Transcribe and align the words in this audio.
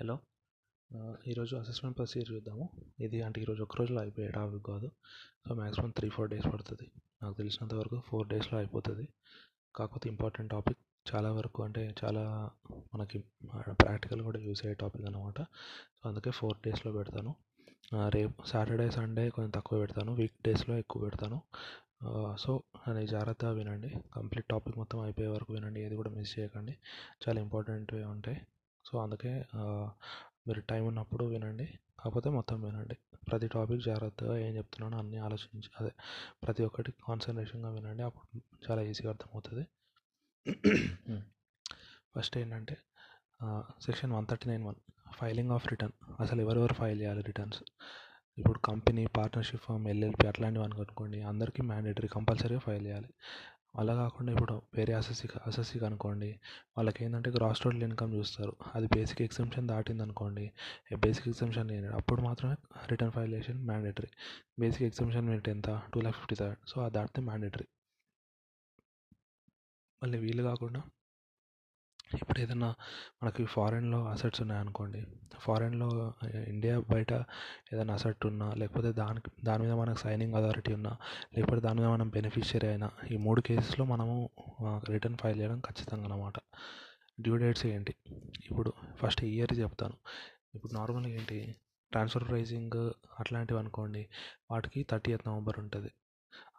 Hello. 0.00 0.14
ఈరోజు 1.26 1.56
assessment 1.56 1.96
procedure 1.96 2.30
చూద్దాము. 2.34 2.68
ఇది 3.00 3.22
అంటే 3.22 3.40
ఈరోజు 3.40 3.62
ఒక 3.62 3.76
రోజులో 3.76 4.00
అయిపోయే 4.00 4.28
టాపిక్ 4.28 4.64
కాదు. 4.66 4.90
So 5.48 5.54
maximum 5.54 5.90
three 5.90 6.08
four 6.08 6.30
days 6.30 6.46
పడుతుంది. 6.52 6.90
నాకు 7.22 7.36
తెలిసినంత 7.36 7.74
వరకు 7.74 8.02
ఫోర్ 8.06 8.28
డేస్లో 8.28 8.58
అయిపోతుంది. 8.58 9.08
కాకపోతే 9.76 10.08
ఇంపార్టెంట్ 10.08 10.50
టాపిక్ 10.52 10.78
చాలా 11.14 11.32
వరకు 11.32 11.62
అంటే 11.62 11.94
చాలా 12.04 12.50
మనకి 12.94 13.18
ప్రాక్టికల్ 13.82 14.22
కూడా 14.22 14.38
యూస్ 14.38 14.64
అయ్యే 14.64 14.74
టాపిక్ 14.74 15.04
అనమాట 15.06 15.40
సో 15.98 16.08
అందుకే 16.08 16.30
ఫోర్ 16.30 16.58
డేస్లో 16.64 16.92
పెడతాను. 16.92 17.34
రేపు 18.08 18.46
సాటర్డే 18.46 18.90
సండే 18.90 19.30
కొంచెం 19.30 19.50
తక్కువ 19.50 19.78
పెడతాను. 19.78 20.14
వీక్ 20.14 20.36
డేస్లో 20.44 20.78
ఎక్కువ 20.78 21.02
పెడతాను. 21.02 21.38
సో 22.38 22.62
అది 22.86 23.06
జాగ్రత్తగా 23.06 23.50
వినండి. 23.50 23.92
కంప్లీట్ 24.16 24.48
టాపిక్ 24.48 24.78
మొత్తం 24.78 25.00
అయిపోయే 25.00 25.28
వరకు 25.28 25.52
వినండి. 25.52 25.80
ఏది 25.80 25.96
కూడా 25.96 26.10
మిస్ 26.10 26.38
చేయకండి. 26.38 26.76
చాలా 27.24 27.40
ఇంపార్టెంట్వి 27.40 28.04
ఉంటాయి 28.04 28.40
సో 28.86 28.94
అందుకే 29.04 29.32
మీరు 30.46 30.60
టైం 30.70 30.82
ఉన్నప్పుడు 30.90 31.24
వినండి. 31.24 31.66
కాకపోతే 32.00 32.28
మొత్తం 32.36 32.56
వినండి. 32.62 32.96
ప్రతి 33.28 33.46
టాపిక్ 33.54 33.82
జాగ్రత్తగా 33.86 34.34
ఏం 34.46 34.52
చెప్తున్నానో 34.56 34.96
అన్నీ 35.02 35.18
ఆలోచించి 35.26 35.68
అదే 35.80 35.92
ప్రతి 36.44 36.62
ఒక్కటి 36.68 36.90
కాన్సన్ట్రేషన్గా 37.06 37.70
వినండి. 37.76 38.02
అప్పుడు 38.08 38.26
చాలా 38.66 38.82
ఈజీగా 38.90 39.10
అర్థమవుతుంది. 39.14 39.64
ఫస్ట్ 42.14 42.34
ఏంటంటే 42.38 42.76
section 43.86 44.12
one 44.16 44.26
thirty 44.30 44.46
nine 44.50 44.64
one 44.68 44.78
filing 45.18 45.52
of 45.56 45.66
return. 45.72 45.94
అసలు 46.22 46.40
ఎవరెవరు 46.44 46.74
ఫైల్ 46.80 46.98
చేయాలి 47.02 47.22
రిటర్న్స్? 47.30 47.60
ఇప్పుడు 48.38 48.58
కంపెనీ 48.58 49.02
పార్ట్నర్షిప్ 49.16 49.62
ఫామ్ 49.66 49.84
ఎల్ఎల్పి 49.88 50.24
అట్లాంటివి 50.30 50.64
అనుకోండి 50.64 51.18
అందరికీ 51.30 51.62
మ్యాండేటరీ 51.62 52.08
కంపల్సరీగా 52.14 52.62
ఫైల్ 52.66 52.84
చేయాలి. 52.86 53.10
అలా 53.76 53.94
కాకుండా 53.94 54.32
ఇప్పుడు 54.32 54.62
వేరే 54.74 54.92
అసెస్సి 54.94 55.28
అసెస్సికి 55.46 55.84
అనుకోండి 55.84 56.40
వాళ్ళకి 56.76 57.04
ఏంటంటే 57.04 57.30
గ్రాస్ 57.30 57.60
టోటల్ 57.60 57.82
ఇన్కమ్ 57.82 58.14
చూస్తారు. 58.14 58.56
అది 58.74 58.86
బేసిక్ 58.86 59.22
ఎగ్జామ్షన్ 59.22 59.68
దాటింది 59.68 60.02
అనుకోండి 60.02 60.52
బేసిక్ 60.96 61.28
ఎగ్జామ్షన్ 61.28 61.68
లేని 61.68 61.86
అప్పుడు 61.86 62.22
మాత్రమే 62.22 62.56
రిటర్న్ 62.90 63.12
ఫైల్ 63.12 63.34
చేసిన 63.34 63.56
మ్యాండేటరీ. 63.56 64.08
బేసిక్ 64.58 64.82
ఎగ్జామ్షన్ 64.82 65.28
రేట్ 65.28 65.48
ఎంత? 65.48 65.82
Two 65.94 66.00
lakh 66.00 66.16
fifty 66.16 66.34
thousand. 66.34 66.58
So 66.68 66.82
అది 66.82 66.94
దాటితే 66.94 67.22
మ్యాండేటరీ. 67.22 67.66
మళ్ళీ 70.02 70.18
వీలు 70.18 70.42
కాకుండా 70.42 70.82
ఇప్పుడు 72.20 72.38
ఏదైనా 72.40 72.74
మనకి 73.22 73.44
ఫారెన్లో 73.44 74.04
అసెట్స్ 74.04 74.40
ఉన్నాయనుకోండి 74.40 75.00
ఫారెన్లో 75.38 75.88
ఇండియా 76.48 76.78
బయట 76.90 77.12
ఏదైనా 77.72 77.94
అసెట్ 77.94 78.26
ఉన్నా 78.26 78.52
లేకపోతే 78.54 78.92
దానికి 78.92 79.30
దాని 79.44 79.62
మీద 79.62 79.72
మనకు 79.72 79.98
సైనింగ్ 79.98 80.34
అథారిటీ 80.34 80.74
ఉన్నా 80.74 80.92
లేకపోతే 81.36 81.60
దాని 81.60 81.80
మీద 81.80 81.88
మనం 81.88 82.08
బెనిఫిషియరీ 82.08 82.68
అయినా 82.68 82.90
ఈ 83.10 83.16
మూడు 83.16 83.40
కేసెస్లో 83.40 83.84
మనము 83.84 84.30
రిటర్న్ 84.90 85.18
ఫైల్ 85.18 85.40
చేయడం 85.40 85.60
ఖచ్చితంగా 85.60 86.04
అనమాట 86.04 86.38
డ్యూ 87.20 87.36
డేట్స్ 87.36 87.66
ఏంటి? 87.66 87.94
ఇప్పుడు 88.50 88.72
ఫస్ట్ 89.02 89.24
ఇయర్ 89.24 89.58
చెప్తాను. 89.58 89.96
ఇప్పుడు 90.54 90.72
నార్మల్గా 90.74 91.12
ఏంటి? 91.12 91.54
ట్రాన్స్ఫర్ 91.92 92.28
ప్రైజింగ్ 92.28 92.90
అట్లాంటివి 93.20 93.60
అనుకోండి 93.60 94.08
వాటికి 94.50 94.86
థర్టీ 94.90 95.10
ఎయిత్ 95.10 95.28
నవంబర్ 95.28 95.58
ఉంటుంది. 95.58 95.90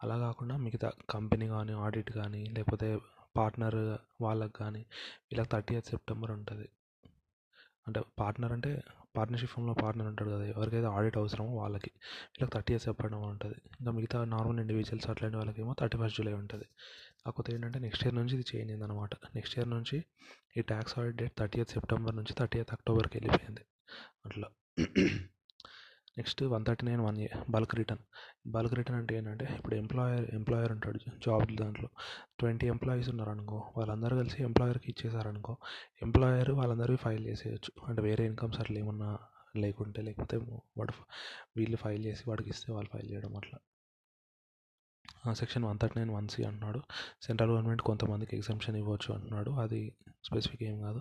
అలా 0.02 0.18
కాకుండా 0.18 0.56
మిగతా 0.56 0.90
కంపెనీ 1.10 1.48
కానీ 1.48 1.72
ఆడిట్ 1.72 2.12
కానీ 2.12 2.44
లేకపోతే 2.44 2.88
పార్ట్నర్ 3.36 3.78
వాళ్ళకి 4.22 4.52
కానీ 4.52 4.80
వీళ్ళకి 5.22 5.48
థర్టీ 5.48 5.74
ఎయిత్ 5.74 5.86
సెప్టెంబర్ 5.86 6.30
ఉంటుంది. 6.30 6.68
అంటే 7.86 8.00
పార్ట్నర్ 8.18 8.52
అంటే 8.52 8.82
పార్ట్నర్షిప్ 9.16 9.50
ఫామ్లో 9.50 9.74
పార్ట్నర్ 9.74 10.08
ఉంటాడు 10.08 10.30
కదా 10.30 10.44
ఎవరికైతే 10.44 10.86
ఆడిట్ 10.86 11.16
అవసరమో 11.18 11.56
వాళ్ళకి. 11.56 11.90
వీళ్ళకి 12.32 12.54
థర్టీ 12.54 12.72
ఇయర్స్ 12.72 12.84
సెప్టెంబర్ 12.84 13.28
ఉంటుంది. 13.28 13.54
ఇంకా 13.80 13.90
మిగతా 13.90 14.24
నార్మల్ 14.24 14.60
ఇండివిజువల్స్ 14.60 15.10
అట్లాంటి 15.10 15.36
వాళ్ళకి 15.36 15.60
ఏమో 15.60 15.74
థర్టీ 15.80 15.98
ఫస్ట్ 15.98 16.18
జూలై 16.18 16.32
ఉంటుంది. 16.32 16.64
కాకపోతే 17.26 17.54
ఏంటంటే 17.54 17.78
నెక్స్ట్ 17.78 18.04
ఇయర్ 18.06 18.16
నుంచి 18.16 18.34
ఇది 18.38 18.56
చేంజ్ 18.56 18.72
అయిందనమాట. 18.72 19.10
నెక్స్ట్ 19.34 19.58
ఇయర్ 19.58 19.70
నుంచి 19.70 20.04
ఈ 20.56 20.62
tax 20.62 20.98
audit 20.98 21.16
date 21.16 21.34
thirty 21.38 21.58
eighth 21.58 21.70
September 21.70 22.16
నుంచి 22.16 22.34
థర్టీ 22.34 22.58
ఎయిత్ 22.58 22.72
అక్టోబర్కి 22.72 23.18
వెళ్ళిపోయింది. 23.18 23.64
అట్లా. 24.26 24.48
Next 26.18 26.42
one 26.42 26.64
thirty 26.66 26.86
nine 26.86 27.00
one 27.00 27.28
bulk 27.50 27.74
return. 27.74 28.04
Bulk 28.52 28.74
return 28.74 28.98
అంటే 29.00 29.16
ఏంటంటే 29.16 29.46
ఇప్పుడు 29.56 29.74
ఎంప్లాయర్ 29.74 30.34
ఎంప్లాయర్ 30.34 30.72
ఉంటాడు 30.72 30.98
జాబ్ 30.98 31.56
దాంట్లో. 31.56 31.88
ట్వంటీ 32.38 32.66
ఎంప్లాయీస్ 32.66 33.08
ఉన్నారనుకో 33.08 33.58
వాళ్ళందరూ 33.76 34.16
కలిసి 34.16 34.42
ఎంప్లాయర్కి 34.42 34.90
ఇచ్చేసారనుకో 34.90 35.56
ఎంప్లాయర్ 36.02 36.50
వాళ్ళందరికీ 36.50 36.96
ఫైల్ 36.96 37.26
చేసేయచ్చు. 37.26 37.72
అంటే 37.88 38.02
వేరే 38.02 38.26
ఇన్కమ్స్ 38.26 38.60
అట్లా 38.60 38.78
ఏమన్నా 38.78 39.18
లేకుంటే 39.56 40.02
లేకపోతే 40.02 40.36
వాడు 40.78 40.92
వీళ్ళు 41.56 41.76
ఫైల్ 41.76 42.04
చేసి 42.04 42.24
వాడికి 42.28 42.50
ఇస్తే 42.50 42.72
వాళ్ళు 42.72 42.90
ఫైల్ 42.92 43.10
చేయడం 43.10 43.36
అట్లా. 43.36 43.58
Section 45.34 45.64
one 45.64 45.78
thirty 45.82 46.00
nine 46.00 46.10
one 46.10 46.28
C 46.28 46.44
అంటున్నాడు. 46.44 46.80
సెంట్రల్ 47.22 47.50
గవర్నమెంట్ 47.50 47.82
కొంతమందికి 47.82 48.36
ఎగ్జామ్షన్ 48.36 48.76
ఇవ్వచ్చు 48.76 49.14
అంటున్నాడు. 49.14 49.50
అది 49.50 49.96
స్పెసిఫిక్ 50.24 50.62
ఏం 50.62 50.80
కాదు. 50.80 51.00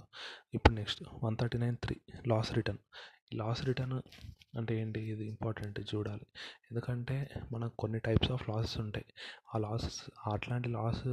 ఇప్పుడు 0.54 0.76
next 0.76 1.04
one 1.24 1.38
thirty 1.42 1.58
nine 1.58 1.78
three 1.78 1.96
loss 2.28 2.54
return. 2.54 2.80
Loss 3.34 3.66
return 3.66 4.02
అంటే 4.58 4.82
ఏంటి? 4.82 5.00
ఇది 5.00 5.26
ఇంపార్టెంట్ 5.28 5.96
చూడాలి. 5.96 6.26
ఎందుకంటే 6.72 7.30
మనకు 7.52 7.74
కొన్ని 7.80 8.00
టైప్స్ 8.00 8.32
ఆఫ్ 8.32 8.50
లాసెస్ 8.50 8.78
ఉంటాయి. 8.78 9.06
ఆ 9.56 9.58
లాసెస్ 9.58 10.04
అట్లాంటి 10.28 10.70
లాస్ 10.70 11.08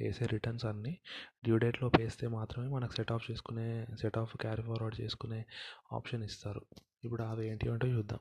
వేసే 0.00 0.26
రిటర్న్స్ 0.26 0.64
అన్నీ 0.64 0.98
డ్యూ 1.44 1.58
డేట్లో 1.58 1.90
వేస్తే 1.98 2.26
మాత్రమే 2.26 2.68
మనకు 2.68 2.92
సెట్ 2.92 3.12
ఆఫ్ 3.12 3.30
చేసుకునే 3.30 3.86
సెట్ 4.00 4.18
ఆఫ్ 4.18 4.36
క్యారీ 4.36 4.62
ఫార్వర్డ్ 4.62 5.00
చేసుకునే 5.00 5.44
ఆప్షన్ 5.92 6.24
ఇస్తారు. 6.24 6.62
ఇప్పుడు 7.04 7.22
అవి 7.22 7.48
ఏంటి 7.48 7.68
అంటే 7.68 7.86
చూద్దాం. 7.86 8.18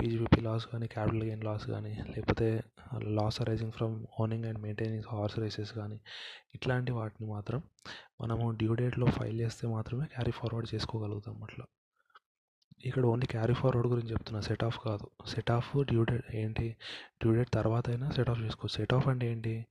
పీజీపీపీ 0.00 0.40
లాస్ 0.40 0.66
కానీ 0.66 0.86
క్యాపిటల్ 0.86 1.22
గెయిన్ 1.22 1.44
లాస్ 1.44 1.66
కానీ 1.66 1.94
లేకపోతే 1.94 2.62
loss 3.02 3.40
arising 3.40 3.72
from 3.72 4.06
owning 4.20 4.44
and 4.44 4.58
maintaining 4.58 5.04
horse 5.08 5.38
races 5.38 5.72
కానీ 5.72 6.00
ఇట్లాంటి 6.54 6.92
వాటిని 6.92 7.30
మాత్రం 7.30 7.62
మనము 8.20 8.50
డ్యూ 8.50 8.74
డేట్లో 8.74 9.06
ఫైల్ 9.06 9.40
చేస్తే 9.40 9.68
మాత్రమే 9.68 10.04
క్యారీ 10.04 10.30
ఫార్వర్డ్ 10.30 10.74
చేసుకోగలుగుతాం 10.74 11.42
అట్లా. 11.42 11.66
ఇక్కడ 12.84 13.06
ఓన్లీ 13.06 13.26
క్యారీ 13.26 13.54
ఫార్వర్డ్ 13.54 13.90
గురించి 13.90 14.10
చెప్తున్నా. 14.10 14.40
సెట్ 14.40 14.64
ఆఫ్ 14.64 14.78
కాదు. 14.84 15.28
సెట్ 15.28 15.50
ఆఫ్ 15.50 15.76
డ్యూ 15.84 16.04
డేట్ 16.04 16.36
ఏంటి? 16.36 16.76
డ్యూ 17.22 17.34
డేట్ 17.34 17.50
తర్వాత 17.50 17.88
అయినా 17.88 18.10
సెట్ 18.10 18.30
ఆఫ్ 18.30 18.40
చేసుకోవచ్చు 18.40 18.76
సెట్ 18.76 18.94
ఆఫ్ 18.94 19.08
అంటే 19.08 19.32
ఏంటి? 19.32 19.66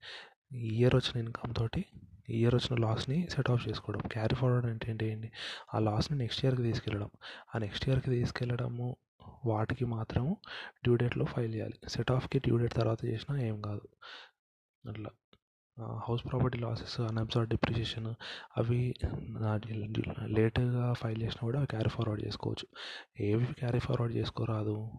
ఇయర్ 0.51 0.95
వచ్చిన 0.95 1.19
ఇన్కమ్ 1.19 1.56
తోటి 1.56 1.85
ఇయర్ 2.29 2.56
వచ్చిన 2.56 2.81
లాస్ని 2.81 3.28
సెట్ 3.29 3.51
ఆఫ్ 3.51 3.67
చేసుకోవడం. 3.69 4.01
క్యారీ 4.12 4.35
ఫార్వర్డ్ 4.35 4.66
అంటే 4.66 4.91
ఏంటి? 4.91 5.06
ఏంటి? 5.06 5.31
ఆ 5.73 5.79
లాస్ని 5.79 6.17
నెక్స్ట్ 6.17 6.46
ఇయర్కి 6.46 6.63
తీసుకెళ్ళడం. 6.63 7.09
ఆ 7.56 7.59
నెక్స్ట్ 7.59 7.90
ఇయర్కి 7.90 8.09
తీసుకెళ్ళడము 8.09 8.96
వాటికి 9.46 9.85
మాత్రము 9.85 10.38
డ్యూ 10.84 10.96
డేట్లో 10.96 11.25
ఫైల్ 11.25 11.56
చేయాలి. 11.56 11.90
సెట్ 11.90 12.12
ఆఫ్కి 12.12 12.40
డ్యూ 12.40 12.57
డేట్ 12.57 12.73
తర్వాత 12.73 13.06
చేసినా 13.06 13.41
ఏం 13.41 13.62
కాదు. 13.62 13.81
అట్లా. 14.90 15.09
House 15.82 16.22
property 16.32 16.60
losses 16.60 17.00
unabsorbed 17.00 17.50
depreciation 17.50 18.14
అవి 18.58 18.94
లేట్గా 20.26 20.94
ఫైల్ 20.94 21.22
చేసినా 21.22 21.40
కూడా 21.42 21.58
అవి 21.58 21.68
క్యారీ 21.68 21.90
ఫార్వర్డ్ 21.90 22.26
చేసుకోవచ్చు. 22.26 22.68
ఏవి 23.24 23.46
carry 23.46 23.80
forward 23.80 24.16
చేసుకోరాదు. 24.16 24.92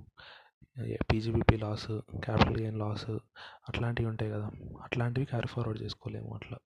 PGBP 1.13 1.57
loss 1.57 1.87
capital 2.25 2.57
gain 2.57 2.79
loss 2.79 3.11
అట్లాంటివి 3.69 4.09
ఉంటాయి 4.09 4.31
కదా. 4.33 4.51
అట్లాంటివి 4.83 5.27
క్యారీ 5.27 5.49
ఫార్వర్డ్ 5.49 5.83
చేసుకోలేము 5.83 6.35
అట్లా. 6.35 6.59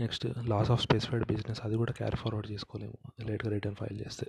Next 0.00 0.26
loss 0.38 0.70
of 0.70 0.82
specified 0.82 1.24
business 1.26 1.60
అది 1.64 1.76
కూడా 1.76 1.92
క్యారీ 1.92 2.16
ఫార్వర్డ్ 2.16 2.52
చేసుకోలేము. 2.52 3.26
లేట్గా 3.26 3.50
రిటర్న్ 3.52 3.76
ఫైల్ 3.76 4.00
చేస్తే. 4.00 4.26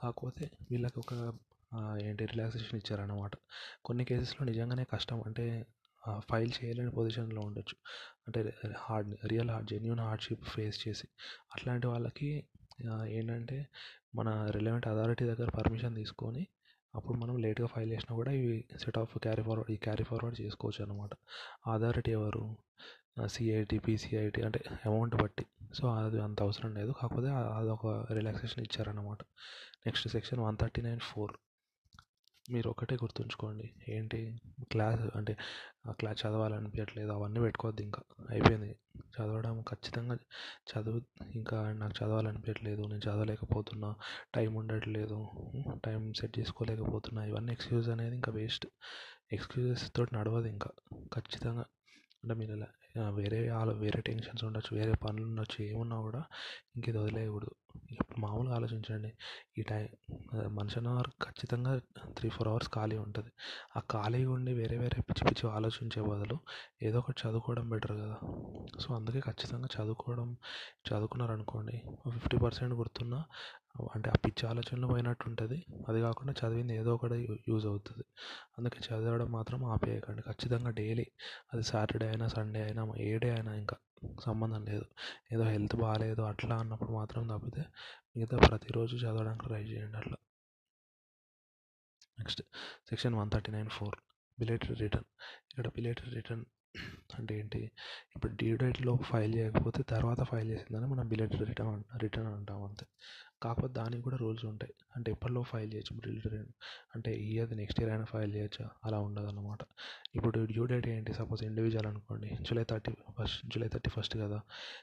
కాకపోతే 0.00 0.50
వీళ్ళకి 0.70 0.98
ఒక 0.98 1.14
ఏంటి 2.02 2.26
రిలాక్సేషన్ 2.26 2.76
ఇచ్చారన్నమాట. 2.76 3.30
కొన్ని 3.84 4.04
కేసెస్లో 4.04 4.44
నిజంగానే 4.44 4.84
కష్టం. 4.92 5.22
అంటే 5.26 5.66
ఫైల్ 6.30 6.50
చేయలేని 6.64 6.90
పొజిషన్లో 6.90 7.40
ఉండొచ్చు. 7.40 7.76
అంటే 8.26 8.54
hard 8.76 9.16
real 9.26 9.50
hard 9.50 9.70
genuine 9.70 10.00
hardship 10.00 10.44
face 10.44 10.88
చేసి. 10.88 11.08
అట్లాంటి 11.54 11.86
వాళ్ళకి 11.86 12.44
ఏంటంటే 13.08 13.66
మన 14.14 14.46
రిలవెంట్ 14.50 14.86
అథారిటీ 14.86 15.24
దగ్గర 15.24 15.50
పర్మిషన్ 15.50 15.96
తీసుకొని 15.96 16.46
అప్పుడు 16.94 17.18
మనం 17.18 17.36
లేట్గా 17.36 17.66
ఫైల్ 17.66 17.90
చేసినా 17.92 18.14
కూడా 18.14 18.32
ఇవి 18.32 18.64
సెట్ 18.78 18.98
ఆఫ్ 18.98 19.18
క్యారీ 19.18 19.42
ఫార్వర్డ్ 19.42 19.70
ఈ 19.70 19.76
క్యారీ 19.76 20.04
ఫార్వర్డ్ 20.04 20.40
చేసుకోవచ్చు 20.40 20.84
అనమాట 20.84 21.10
అథారిటీ 21.70 22.12
ఎవరు? 22.12 22.56
సిఐటి 23.26 23.78
పీసీఐటి 23.78 24.42
అంటే 24.42 24.60
అమౌంట్ 24.86 25.16
బట్టి. 25.22 25.46
సో 25.74 25.88
అది 25.94 26.20
అంత 26.22 26.42
అవసరం 26.42 26.74
లేదు. 26.74 26.92
కాకపోతే 27.02 27.28
అదొక 27.28 27.86
relaxation 28.12 28.64
ఇచ్చారన్నమాట. 28.64 29.18
Next 29.86 30.08
section 30.08 30.40
one 30.40 30.56
thirty 30.56 30.82
nine 30.82 31.00
four. 31.00 31.32
మీరు 32.50 32.70
ఒకటే 32.70 32.94
గుర్తుంచుకోండి. 32.94 33.72
ఏంటి? 33.88 34.40
క్లాస్ 34.72 35.16
అంటే 35.16 35.36
ఆ 35.86 35.92
క్లాస్ 35.92 36.26
చదవాలనిపించట్లేదు 36.26 37.12
అవన్నీ 37.12 37.40
పెట్టుకోవద్దు 37.40 37.82
ఇంకా. 37.82 38.02
అయిపోయింది. 38.30 38.70
చదవడం 39.14 39.62
ఖచ్చితంగా 39.62 40.18
చదువు 40.70 41.00
ఇంకా 41.34 41.72
నాకు 41.72 42.04
చదవాలనిపించట్లేదు 42.04 42.82
నేను 42.82 43.00
చదవలేకపోతున్నా. 43.10 43.94
టైం 44.34 44.54
ఉండట్లేదు. 44.54 45.18
టైం 45.84 46.12
సెట్ 46.12 46.38
చేసుకోలేకపోతున్నా. 46.38 47.24
ఇవన్నీ 47.24 47.52
ఎక్స్క్యూజ్ 47.52 47.88
అనేది 47.88 48.14
ఇంకా 48.14 48.32
వేస్ట్. 48.32 48.66
ఎక్స్క్యూజెస్ 49.32 49.92
తోటి 49.96 50.14
నడవదు 50.14 50.46
ఇంకా. 50.46 50.70
ఖచ్చితంగా. 51.14 51.64
అంటే 52.24 52.34
మీరు 52.34 52.52
ఇలా 52.52 52.66
వేరే 53.18 53.40
వేరే 53.84 54.00
టెన్షన్స్ 54.08 54.44
ఉండొచ్చు 54.48 54.72
వేరే 54.78 54.94
పనులు 55.04 55.26
ఉండొచ్చు 55.30 55.58
ఏమున్నా 55.70 55.98
కూడా 56.08 56.22
ఇంక 56.76 56.84
ఇది 56.92 56.98
వదిలేయకూడదు. 56.98 57.54
ఇప్పుడు 57.98 58.18
మామూలుగా 58.24 58.54
ఆలోచించండి. 58.58 59.10
ఈ 59.58 59.62
టైం 59.70 59.86
మనిషి 60.58 60.76
అన్నవారు 60.80 61.10
ఖచ్చితంగా 61.24 61.72
త్రీ 62.16 62.28
ఫోర్ 62.34 62.48
అవర్స్ 62.52 62.70
ఖాళీ 62.76 62.96
ఉంటుంది. 63.04 63.30
ఆ 63.76 63.80
ఖాళీగా 63.94 64.30
ఉండి 64.36 64.52
వేరే 64.60 64.76
వేరే 64.82 64.98
పిచ్చి 65.08 65.22
పిచ్చి 65.28 65.44
ఆలోచించే 65.58 66.00
బదులు 66.10 66.36
ఏదో 66.86 66.98
ఒకటి 67.02 67.18
చదువుకోవడం 67.24 67.66
బెటర్ 67.72 67.94
కదా. 68.02 68.18
సో 68.82 68.88
అందుకే 68.96 69.20
ఖచ్చితంగా 69.28 69.68
చదువుకోవడం 69.76 70.28
చదువుకున్నారనుకోండి 70.88 71.76
ఫిఫ్టీ 72.14 72.36
పర్సెంట్ 72.44 72.74
గుర్తున్నా 72.80 73.20
అంటే 73.94 74.08
ఆ 74.10 74.16
పిచ్చి 74.24 74.44
ఆలోచనలు 74.50 74.86
పోయినట్టు 74.86 75.24
ఉంటుంది. 75.30 75.58
అది 75.88 75.98
కాకుండా 76.00 76.32
చదివింది 76.40 76.74
ఏదో 76.80 76.90
ఒకటి 76.96 77.16
యూజ్ 77.48 77.66
అవుతుంది. 77.72 78.04
అందుకే 78.58 78.78
చదవడం 78.88 79.28
మాత్రం 79.36 79.60
ఆపేయకండి. 79.74 80.22
ఖచ్చితంగా 80.28 80.70
డైలీ 80.80 81.06
అది 81.52 81.64
సాటర్డే 81.70 82.08
అయినా 82.12 82.28
సండే 82.36 82.62
అయినా 82.62 82.77
ఏ 82.98 83.18
డే 83.18 83.30
అయినా 83.30 83.54
ఇంకా 83.54 83.76
సంబంధం 84.20 84.64
లేదు. 84.64 84.84
ఏదో 85.32 85.44
హెల్త్ 85.44 85.76
బాగాలేదు 85.76 86.22
అట్లా 86.22 86.56
అన్నప్పుడు 86.56 86.92
మాత్రం 86.92 87.26
తప్పితే 87.26 87.64
మిగతా 88.16 88.38
ప్రతిరోజు 88.38 88.96
చదవడానికి 88.96 89.46
ట్రై 89.46 89.62
చేయండి 89.62 89.96
అట్లా. 89.96 90.16
Next 92.18 92.42
section 92.88 93.14
one 93.14 93.30
thirty 93.30 93.52
nine 93.52 93.70
four. 93.70 93.96
Belated 94.38 94.74
return. 94.74 95.06
ఇక్కడ 95.50 95.68
బిలేటరీ 95.68 96.10
రిటర్న్ 96.10 96.44
అంటే 97.18 97.38
ఏంటి? 97.38 97.72
ఇప్పుడు 98.16 98.32
డ్యూ 98.32 98.56
డేట్లో 98.56 98.96
ఫైల్ 98.96 99.34
చేయకపోతే 99.34 99.82
తర్వాత 99.82 100.22
ఫైల్ 100.22 100.48
చేసిందని 100.50 100.86
మనం 100.86 101.08
బిలేటరీ 101.08 101.44
రిటర్న్ 101.44 101.84
రిటర్న్ 102.02 102.34
అంటాం 102.34 102.62
అంతే. 102.64 102.86
కాకపోతే 103.42 103.74
దానికి 103.74 104.02
కూడా 104.02 104.16
రూల్స్ 104.16 104.44
ఉంటాయి. 104.44 104.74
అంటే 104.96 105.12
ఎప్పటిలో 105.12 105.42
ఫైల్ 105.42 105.72
చేయొచ్చు? 105.74 106.00
బిలేటెడ్ 106.00 106.24
రిటర్న్ 106.26 106.52
అంటే 106.94 107.14
ఈ 107.14 107.38
అది 107.38 107.54
నెక్స్ట్ 107.54 107.80
ఇయర్ 107.80 107.92
అయినా 107.92 108.04
ఫైల్ 108.04 108.34
చేయొచ్చు? 108.34 108.68
అలా 108.84 108.98
ఉండదు 108.98 109.26
అనమాట 109.26 109.58
ఇప్పుడు 110.14 110.44
డ్యూ 110.44 110.64
డేట్ 110.66 110.88
ఏంటి? 110.88 111.12
సపోజ్ 111.12 111.44
ఇండివిజువల్ 111.44 111.86
అనుకోండి. 111.86 112.28
July 112.40 112.64
thirty 112.64 112.92
first 113.18 113.46
July 113.46 113.68
thirty 113.68 113.90
first 113.90 114.18
కదా? 114.18 114.40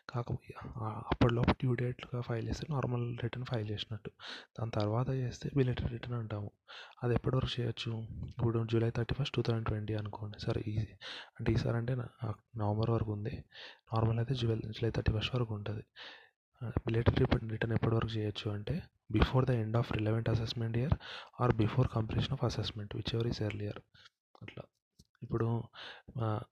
కాకపోతే 0.10 0.54
అప్పటిలోపు 1.12 1.52
డ్యూ 1.52 1.74
డేట్గా 1.74 2.22
ఫైల్ 2.22 2.48
చేస్తే 2.50 2.68
నార్మల్ 2.70 3.18
రిటర్న్ 3.24 3.46
ఫైల్ 3.46 3.70
చేసినట్టు. 3.70 4.12
దాని 4.60 4.72
తర్వాత 4.72 5.10
చేస్తే 5.10 5.50
బిలేటెడ్ 5.58 5.92
రిటర్న్ 5.92 6.16
అంటాము. 6.16 6.52
అది 7.04 7.14
ఎప్పటి 7.14 7.36
వరకు 7.36 7.62
చేయొచ్చు? 7.62 7.92
ఇప్పుడు 8.28 8.68
July 8.72 8.90
thirty 8.90 9.16
first 9.16 9.36
two 9.36 9.42
thousand 9.42 9.66
twenty 9.68 9.94
అనుకోండి. 9.94 10.40
సరే 10.40 10.64
ఈజీ. 10.68 10.88
అంటే 11.40 11.52
ఈసారి 11.52 11.78
అంటే 11.78 11.96
నవంబర్ 12.58 12.90
వరకు 12.90 13.12
ఉంది. 13.12 13.44
నార్మల్ 13.94 14.18
అయితే 14.18 14.34
జూలై 14.36 14.56
జూలై 14.56 14.90
థర్టీ 14.90 15.12
ఫస్ట్ 15.12 15.36
వరకు 15.36 15.54
ఉంటుంది. 15.54 15.84
బిలేటెడ్ 16.86 17.18
రిటర్న్ 17.54 17.74
ఎప్పటి 17.78 17.96
వరకు 17.98 18.12
చేయొచ్చు 18.18 18.48
అంటే 18.58 18.76
before 19.16 19.46
the 19.50 19.54
end 19.64 19.78
of 19.80 19.90
relevant 19.98 20.30
assessment 20.34 20.78
year 20.82 20.96
or 21.42 21.54
before 21.64 21.88
completion 21.96 22.34
of 22.36 22.44
assessment 22.50 22.94
whichever 23.16 23.28
is 23.32 23.42
earlier 23.48 23.80
అట్లా. 24.44 24.64
ఇప్పుడు 25.24 25.48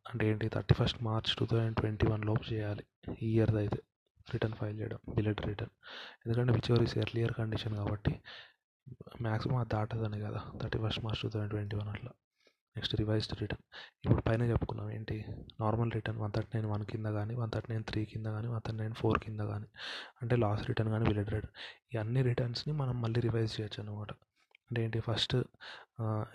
అంటే 0.09 0.23
ఏంటి 0.31 0.47
thirty 0.55 0.75
first 0.79 0.99
March 1.07 1.31
two 1.39 1.45
thousand 1.51 1.77
twenty 1.79 2.05
one 2.11 2.23
లోపు 2.29 2.43
చేయాలి. 2.53 2.83
ఈ 3.25 3.29
ఇయర్ది 3.35 3.59
అయితే 3.63 3.79
రిటర్న్ 4.27 4.55
ఫైల్ 4.59 4.75
చేయడం 4.79 4.99
బిలెట్ 5.15 5.41
రిటర్న్. 5.49 5.73
ఎందుకంటే 6.23 6.51
which 6.57 6.69
ever 6.71 6.83
is 6.87 6.95
earlier 7.03 7.33
condition 7.39 7.75
కాబట్టి 7.81 8.13
మ్యాక్సిమం 9.27 9.57
అది 9.61 9.71
దాటదని 9.75 10.19
కదా 10.25 10.39
thirty 10.61 10.79
first 10.85 11.01
March 11.05 11.21
two 11.23 11.29
thousand 11.33 11.51
twenty 11.55 11.75
one 11.81 11.89
అట్లా. 11.95 12.11
Next 12.75 12.95
revised 13.01 13.33
return. 13.41 13.63
ఇప్పుడు 14.05 14.23
పైన 14.27 14.43
చెప్పుకున్నాం 14.51 14.87
ఏంటి? 14.97 15.17
Normal 15.63 15.91
return 15.97 16.19
one 16.23 16.33
thirty 16.35 16.51
nine 16.55 16.67
one 16.73 16.83
కింద 16.91 17.07
కానీ 17.17 17.33
వన్ 17.41 17.51
థర్టీ 17.55 17.69
నైన్ 17.73 17.85
త్రీ 17.91 18.01
కింద 18.13 18.27
కానీ 18.35 18.47
వన్ 18.53 18.63
థర్టీ 18.67 18.79
నైన్ 18.83 18.95
ఫోర్ 19.01 19.19
కింద 19.25 19.41
కానీ 19.51 19.67
అంటే 20.21 20.35
లాస్ట్ 20.45 20.67
రిటర్న్ 20.71 20.91
కానీ 20.95 21.05
బిలెట్ 21.11 21.31
రిటర్న్. 21.35 21.55
ఈ 21.93 21.97
అన్ని 22.03 22.21
రిటర్న్స్ని 22.29 22.73
మనం 22.81 22.95
మళ్ళీ 23.05 23.21
రివైజ్ 23.27 23.51
చేయొచ్చు 23.57 23.79
అనమాట 23.83 24.11
అంటే 24.69 24.81
ఏంటి? 24.85 24.99
ఫస్ట్ 25.07 25.35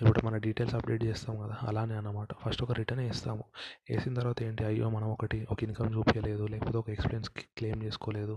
ఇప్పుడు 0.01 0.21
మన 0.27 0.37
డీటెయిల్స్ 0.45 0.75
అప్డేట్ 0.79 1.05
చేస్తాం 1.09 1.35
కదా 1.43 1.55
అలానే 1.69 1.95
అనమాట 2.01 2.31
ఫస్ట్ 2.43 2.63
ఒక 2.67 2.73
రిటర్న్ 2.81 3.03
వేస్తాము 3.07 3.45
వేసిన 3.91 4.13
తర్వాత 4.21 4.39
ఏంటి? 4.49 4.63
అయ్యో 4.71 4.87
మనం 4.97 5.09
ఒకటి 5.15 5.39
ఒక 5.53 5.59
ఇన్కమ్ 5.67 5.91
చూపించలేదు 5.97 6.45
లేకపోతే 6.53 6.79
ఒక 6.83 6.91
ఎక్స్పెన్స్ 6.97 7.31
క్లెయిమ్ 7.59 7.83
చేసుకోలేదు 7.87 8.37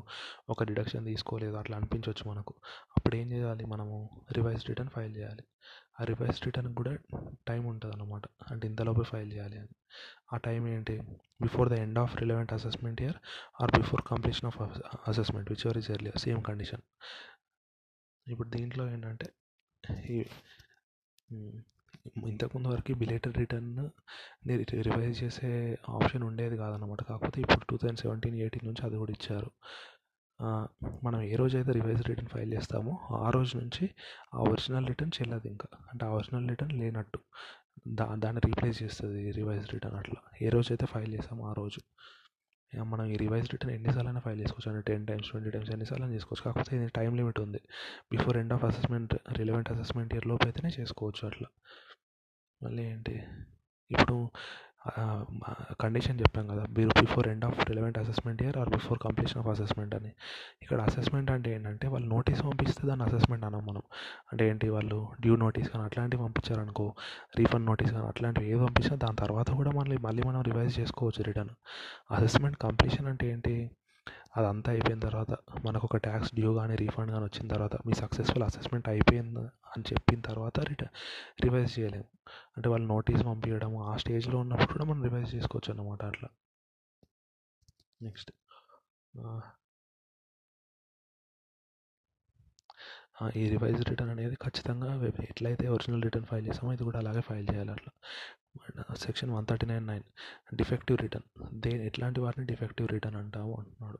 ఒక 0.54 0.64
డిడక్షన్ 0.72 1.06
తీసుకోలేదు 1.12 1.56
అట్లా 1.62 1.78
అనిపించవచ్చు 1.78 2.26
మనకు. 2.32 2.56
అప్పుడు 2.98 3.16
ఏం 3.22 3.30
చేయాలి? 3.36 3.66
మనము 3.74 3.98
రివైజ్ 4.40 4.66
రిటర్న్ 4.70 4.92
ఫైల్ 4.96 5.14
చేయాలి. 5.20 5.44
ఆ 6.02 6.04
రివైజ్ 6.04 6.40
రిటర్న్ 6.46 6.76
కూడా 6.76 6.94
టైం 7.48 7.64
ఉంటుంది 7.66 7.94
అన్నమాట 7.96 8.26
అంటే 8.52 8.68
ఇంతలోపే 8.68 9.04
ఫైల్ 9.04 9.32
చేయాలి 9.34 9.58
అని. 9.64 9.74
ఆ 10.34 10.38
టైం 10.38 10.62
ఏంటి? 10.68 10.96
Before 11.42 11.70
the 11.70 11.74
end 11.86 12.00
of 12.00 12.16
relevant 12.16 12.54
assessment 12.54 13.02
year 13.02 13.18
or 13.62 13.72
before 13.80 14.04
completion 14.08 14.48
of 14.52 14.60
assessment 15.08 15.52
whichever 15.66 15.78
is 15.78 15.92
earlier 15.92 16.18
same 16.18 16.42
condition. 16.44 16.84
ఇప్పుడు 18.28 18.50
దీంట్లో 18.50 18.84
ఏంటంటే 18.92 19.28
ఈ 20.16 20.18
ఇంతకుముందు 22.30 22.68
వరకు 22.68 22.94
బిలేటెడ్ 22.94 23.38
రిటర్న్ 23.38 23.72
రివైజ్ 24.88 25.24
చేసే 25.24 25.50
ఆప్షన్ 25.90 26.24
ఉండేది 26.24 26.58
కాదనమాట 26.58 27.02
కాకపోతే 27.04 27.42
ఇప్పుడు 27.42 27.66
టూ 27.70 27.78
థౌజండ్ 27.78 28.00
సెవెంటీన్ 28.00 28.36
ఎయిటీన్ 28.36 28.66
నుంచి 28.68 28.84
అది 28.86 28.98
కూడా 28.98 29.12
ఇచ్చారు. 29.12 29.50
మనం 31.04 31.22
ఏ 31.22 31.36
రోజు 31.36 31.58
అయితే 31.58 31.72
రివైజ్ 31.72 32.04
రిటర్న్ 32.10 32.30
ఫైల్ 32.30 32.54
చేస్తామో 32.54 32.94
ఆ 33.18 33.30
రోజు 33.30 33.58
నుంచి 33.58 33.86
ఆ 34.36 34.40
ఒరిజినల్ 34.40 34.88
రిటర్న్ 34.88 35.12
చెల్లదు 35.22 35.48
ఇంకా. 35.48 35.68
అంటే 35.92 36.06
ఆ 36.06 36.10
ఒరిజినల్ 36.10 36.50
రిటర్న్ 36.50 36.74
లేనట్టు. 36.80 37.20
దా 37.88 38.16
దాన్ని 38.16 38.42
రీప్లేస్ 38.46 38.84
చేస్తుంది 38.84 39.32
రివైజ్ 39.32 39.74
రిటర్న్ 39.74 39.98
అట్లా. 39.98 40.22
ఏ 40.42 40.50
రోజు 40.50 40.70
అయితే 40.74 40.86
ఫైల్ 40.86 41.14
చేస్తామో 41.14 41.44
ఆ 41.50 41.54
రోజు. 41.54 41.82
మనం 42.74 43.06
ఈ 43.06 43.16
రివైజ్ 43.16 43.48
రిటర్న్ 43.52 43.76
ఎన్నిసార్లైనా 43.76 44.20
ఫైల్ 44.20 44.40
చేసుకోవచ్చు. 44.42 44.70
అంటే 44.72 44.94
టెన్ 44.94 45.08
టైమ్స్ 45.08 45.30
ట్వంటీ 45.30 45.50
టైమ్స్ 45.50 45.72
ఎన్నిసార్లు 45.72 46.08
చేసుకోవచ్చు. 46.14 46.44
కాకపోతే 46.44 46.76
ఇది 46.76 46.88
టైం 46.90 47.16
లిమిట్ 47.16 47.40
ఉంది. 47.40 47.62
Before 48.12 48.38
end 48.38 48.54
of 48.54 48.64
assessment 48.64 49.16
relevant 49.40 49.72
assessment 49.72 50.14
year 50.14 50.28
లోపు 50.28 50.46
అయితేనే 50.46 50.72
చేసుకోవచ్చు 50.80 51.28
అట్లా. 51.28 51.50
మళ్ళీ 52.62 52.84
ఏంటి? 52.84 53.16
ఇప్పుడు 53.90 54.16
కండిషన్ 55.82 56.20
చెప్పాం 56.20 56.48
కదా 56.48 56.64
మీరు 56.78 56.90
before 57.00 57.28
end 57.28 57.46
of 57.46 57.60
relevant 57.70 57.98
assessment 57.98 58.42
year 58.44 58.58
or 58.58 58.70
before 58.70 59.00
completion 59.00 59.40
of 59.40 59.48
assessment 59.48 59.96
అని. 59.96 60.12
ఇక్కడ 60.62 60.82
అసెస్మెంట్ 60.82 61.32
అంటే 61.32 61.56
ఏంటంటే 61.56 61.88
వాళ్ళు 61.88 62.08
నోటీస్ 62.08 62.44
పంపిస్తే 62.44 62.88
దాన్ని 62.88 63.06
అసెస్మెంట్ 63.06 63.46
అనం 63.46 63.66
మనం. 63.66 63.84
అంటే 64.32 64.50
ఏంటి 64.50 64.70
వాళ్ళు 64.70 65.08
డ్యూ 65.22 65.36
నోటీస్ 65.36 65.70
కానీ 65.70 65.84
అట్లాంటివి 65.86 66.24
పంపించారనుకో 66.24 66.94
రీఫండ్ 67.38 67.66
నోటీస్ 67.66 67.92
కానీ 67.92 68.08
అట్లాంటివి 68.08 68.50
ఏది 68.52 68.60
పంపించినా 68.60 68.96
దాని 68.96 69.16
తర్వాత 69.16 69.52
కూడా 69.52 69.72
మళ్ళీ 69.72 69.98
మళ్ళీ 69.98 70.24
మనం 70.24 70.42
రివైజ్ 70.42 70.80
చేసుకోవచ్చు 70.80 71.24
రిటర్న్. 71.24 71.54
అసెస్మెంట్ 72.12 72.58
కంప్లీషన్ 72.58 73.08
అంటే 73.08 73.28
ఏంటి? 73.32 73.56
అదంతా 74.38 74.70
అయిపోయిన 74.72 75.00
తర్వాత 75.08 75.32
మనకు 75.66 75.86
ఒక 75.90 75.98
ట్యాక్స్ 76.06 76.32
డ్యూ 76.36 76.50
కానీ 76.60 76.76
రీఫండ్ 76.76 77.12
కానీ 77.14 77.26
వచ్చిన 77.30 77.48
తర్వాత 77.54 77.76
మీ 77.88 77.94
సక్సెస్ఫుల్ 77.94 78.46
అసెస్మెంట్ 78.50 78.88
అయిపోయింది 78.90 79.44
అని 79.74 79.84
చెప్పిన 79.92 80.22
తర్వాత 80.30 80.60
రిటర్న్ 80.70 80.94
రివైజ్ 81.46 81.72
చేయలేము. 81.80 82.08
అంటే 82.58 82.68
వాళ్ళు 82.70 82.88
నోటీస్ 82.88 83.24
పంపించడం 83.30 83.74
ఆ 83.92 83.96
స్టేజ్లో 84.04 84.38
ఉన్నప్పుడు 84.40 84.74
కూడా 84.74 84.86
మనం 84.92 85.04
రివైజ్ 85.10 85.30
చేసుకోవచ్చు 85.36 85.72
అన్నమాట 85.74 86.04
అట్లా. 86.12 86.30
నెక్స్ట్ 88.02 88.32
ఈ 93.40 93.44
రివైజ్ 93.50 93.82
రిటర్న్ 93.90 94.12
అనేది 94.14 94.36
ఖచ్చితంగా 94.44 94.90
ఎట్లయితే 95.32 95.66
ఒరిజినల్ 95.76 96.04
రిటర్న్ 96.06 96.28
ఫైల్ 96.32 96.46
చేసామో 96.48 96.70
ఇది 96.76 96.84
కూడా 96.90 97.00
అలాగే 97.04 97.22
ఫైల్ 97.30 97.46
చేయాలి 97.52 97.72
అట్లా. 97.76 97.92
Section 98.98 99.32
one 99.32 99.46
thirty 99.48 99.66
nine 99.66 99.88
nine 99.88 100.04
defective 100.56 100.98
return. 100.98 101.62
They 101.62 101.70
ఎట్లాంటి 101.86 102.20
వాటిని 102.20 102.46
డిఫెక్టివ్ 102.46 102.88
రిటర్న్ 102.90 103.18
అంటాము 103.18 103.56
అంటున్నాడు. 103.60 104.00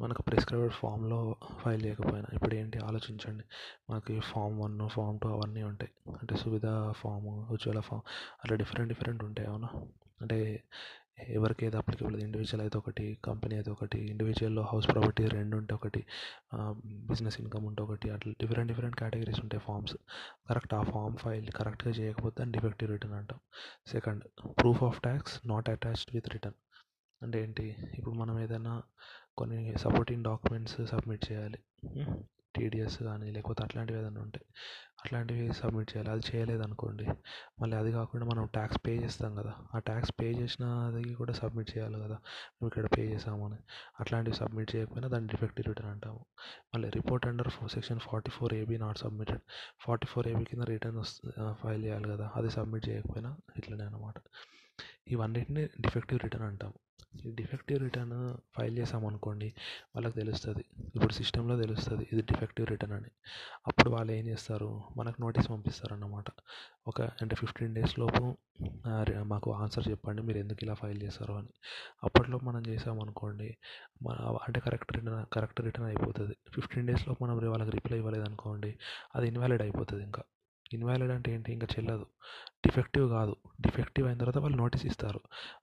మనకు 0.00 0.22
ప్రిస్క్రైబ్డ్ 0.22 0.72
ఫామ్లో 0.72 1.36
ఫైల్ 1.60 1.84
చేయకపోయినా 1.84 2.28
ఇప్పుడు 2.32 2.54
ఏంటి? 2.54 2.78
ఆలోచించండి. 2.78 3.44
మనకి 3.90 4.20
ఫామ్ 4.20 4.60
వన్ 4.60 4.88
ఫామ్ 4.88 5.20
టూ 5.20 5.28
అవన్నీ 5.28 5.62
ఉంటాయి. 5.62 5.92
అంటే 6.20 6.36
సువిధ 6.36 6.66
ఫామ్ 6.96 7.26
ఉజ్వల 7.26 7.80
ఫామ్ 7.80 8.02
అట్లా 8.44 8.56
డిఫరెంట్ 8.56 8.88
డిఫరెంట్ 8.92 9.24
ఉంటాయి 9.24 9.48
అవునా? 9.48 9.68
అంటే 10.20 10.64
ఎవరికి 11.18 11.62
ఏది 11.66 11.76
అప్లికబుల్ 11.76 12.16
ఇండివిజువల్ 12.22 12.62
అయితే 12.62 12.78
ఒకటి 12.78 13.04
కంపెనీ 13.24 13.54
అయితే 13.54 13.70
ఒకటి 13.70 13.98
ఇండివిజువల్లో 14.12 14.62
హౌస్ 14.62 14.86
ప్రాపర్టీ 14.88 15.24
రెండు 15.28 15.54
ఉంటే 15.56 15.72
ఒకటి 15.74 16.00
బిజినెస్ 17.10 17.36
ఇన్కమ్ 17.40 17.66
ఉంటే 17.66 17.82
ఒకటి 17.82 18.08
అట్లా 18.10 18.32
డిఫరెంట్ 18.40 18.70
డిఫరెంట్ 18.72 18.96
కేటగిరీస్ 18.96 19.40
ఉంటాయి 19.40 19.62
ఫామ్స్ 19.66 19.94
కరెక్ట్ 20.48 20.74
ఆ 20.74 20.82
ఫామ్ 20.82 21.16
ఫైల్ 21.16 21.48
కరెక్ట్గా 21.50 21.92
చేయకపోతే 21.92 22.36
దాన్ని 22.38 22.54
డిఫెక్టివ్ 22.58 22.90
రిటర్న్ 22.90 23.16
అంటాం. 23.20 23.40
Second 23.92 24.24
proof 24.60 24.82
of 24.82 25.00
tax 25.00 25.36
not 25.46 25.68
attached 25.68 26.12
with 26.16 26.28
return 26.28 26.58
అంటే 27.22 27.38
ఏంటి? 27.42 27.66
ఇప్పుడు 27.98 28.14
మనం 28.14 28.36
ఏదైనా 28.40 28.72
కొన్ని 29.38 29.60
సపోర్టింగ్ 29.76 30.24
డాక్యుమెంట్స్ 30.24 30.78
సబ్మిట్ 30.92 31.24
చేయాలి. 31.30 31.60
టీడీఎస్ 32.56 32.98
కానీ 33.02 33.28
లేకపోతే 33.30 33.60
అట్లాంటివి 33.62 33.98
ఏదైనా 33.98 34.20
ఉంటాయి 34.20 34.46
అట్లాంటివి 35.04 35.52
సబ్మిట్ 35.52 35.90
చేయాలి. 35.92 36.10
అది 36.10 36.22
చేయలేదనుకోండి. 36.28 37.06
మళ్ళీ 37.60 37.76
అది 37.76 37.92
కాకుండా 37.92 38.26
మనం 38.26 38.44
ట్యాక్స్ 38.46 38.78
పే 38.86 38.92
చేస్తాం 38.96 39.34
కదా. 39.34 39.52
ఆ 39.74 39.78
ట్యాక్స్ 39.78 40.12
పే 40.20 40.26
చేసినది 40.32 41.14
కూడా 41.14 41.32
సబ్మిట్ 41.32 41.70
చేయాలి 41.74 41.98
కదా. 42.04 42.16
మేము 42.56 42.68
ఇక్కడ 42.68 42.86
పే 42.96 43.02
చేసామని 43.12 43.58
అట్లాంటివి 44.00 44.36
సబ్మిట్ 44.36 44.76
చేయకపోయినా 44.76 45.08
దాన్ని 45.08 45.28
డిఫెక్టివ్ 45.32 45.68
రిటర్న్ 45.68 45.92
అంటాము. 45.92 46.22
మళ్ళీ 46.74 46.90
report 46.90 47.26
under 47.26 47.50
section 47.76 48.00
forty 48.00 48.30
four 48.30 48.54
AB 48.54 48.78
not 48.78 48.98
submitted 48.98 49.42
forty 49.86 50.06
four 50.06 50.28
AB 50.28 50.44
కింద 50.44 50.62
రిటర్న్ 50.74 51.02
ఫైల్ 51.62 51.84
చేయాలి 51.84 52.08
కదా. 52.08 52.30
అది 52.36 52.50
సబ్మిట్ 52.50 52.88
చేయకపోయినా 52.88 53.32
ఇట్లనే 53.58 53.84
అనమాట 53.84 54.16
ఇవన్నిటిని 55.08 55.64
డిఫెక్టివ్ 55.80 56.20
రిటర్న్ 56.24 56.46
అంటాము. 56.46 56.76
డిఫెక్టివ్ 57.38 57.78
రిటర్న్ 57.82 58.16
ఫైల్ 58.56 58.74
చేసామనుకోండి 58.78 59.48
వాళ్ళకి 59.94 60.16
తెలుస్తుంది. 60.20 60.64
ఇప్పుడు 60.96 61.14
సిస్టంలో 61.18 61.54
తెలుస్తుంది 61.62 62.04
ఇది 62.12 62.22
డిఫెక్టివ్ 62.30 62.66
రిటర్న్ 62.72 62.96
అని. 62.96 63.10
అప్పుడు 63.68 63.90
వాళ్ళు 63.94 64.12
ఏం 64.12 64.24
చేస్తారు? 64.32 64.68
మనకు 64.96 65.18
నోటీస్ 65.24 65.48
పంపిస్తారు 65.50 65.94
అన్నమాట 65.96 66.28
ఒక 66.88 67.00
అంటే 67.22 67.36
ఫిఫ్టీన్ 67.42 67.74
డేస్ 67.78 67.94
లోపు 68.02 68.22
మాకు 69.32 69.48
ఆన్సర్ 69.62 69.86
చెప్పండి 69.90 70.22
మీరు 70.28 70.38
ఎందుకు 70.44 70.62
ఇలా 70.64 70.74
ఫైల్ 70.82 71.00
చేస్తారు 71.02 71.34
అని. 71.40 71.52
అప్పట్లో 72.04 72.38
మనం 72.48 72.62
చేసామనుకోండి 72.70 73.48
మన 74.08 74.16
అంటే 74.46 74.60
కరెక్ట్ 74.66 74.92
రిటర్న్ 74.96 75.26
కరెక్ట్ 75.36 75.62
రిటర్న్ 75.68 75.88
అయిపోతుంది. 75.92 76.36
ఫిఫ్టీన్ 76.56 76.88
డేస్లో 76.90 77.14
మనం 77.22 77.34
వాళ్ళకి 77.54 77.74
రిప్లై 77.78 77.98
ఇవ్వలేదు 78.02 78.26
అనుకోండి 78.30 78.72
అది 79.16 79.28
ఇన్వాలిడ్ 79.32 79.64
అయిపోతుంది 79.68 80.04
ఇంకా. 80.04 80.24
ఇన్వాలిడ్ 80.74 81.12
అంటే 81.12 81.32
ఏంటి 81.32 81.52
ఇంకా 81.52 81.66
చెల్లదు. 81.78 82.06
డిఫెక్టివ్ 82.66 83.10
కాదు. 83.10 83.36
డిఫెక్టివ్ 83.60 84.06
అయిన 84.06 84.18
తర్వాత 84.18 84.38
వాళ్ళు 84.38 84.58
నోటీస్ 84.58 84.86
ఇస్తారు. 84.86 85.20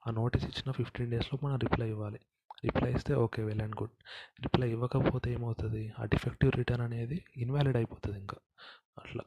ఆ 0.08 0.12
నోటీస్ 0.12 0.46
ఇచ్చిన 0.46 0.72
ఫిఫ్టీన్ 0.72 1.12
డేస్లో 1.12 1.40
మనం 1.44 1.60
రిప్లై 1.60 1.90
ఇవ్వాలి. 1.90 2.20
రిప్లై 2.66 2.94
ఇస్తే 2.94 3.14
okay 3.14 3.44
well 3.44 3.62
and 3.62 3.76
good. 3.76 3.92
Reply 4.42 4.72
ఇవ్వకపోతే 4.72 5.32
ఏమవుతుంది? 5.34 5.94
ఆ 6.00 6.06
డిఫెక్టివ్ 6.06 6.52
రిటర్న్ 6.52 6.84
అనేది 6.84 7.26
ఇన్వాలిడ్ 7.38 7.76
అయిపోతుంది 7.76 8.20
ఇంకా. 8.20 8.38
అట్లా. 8.98 9.24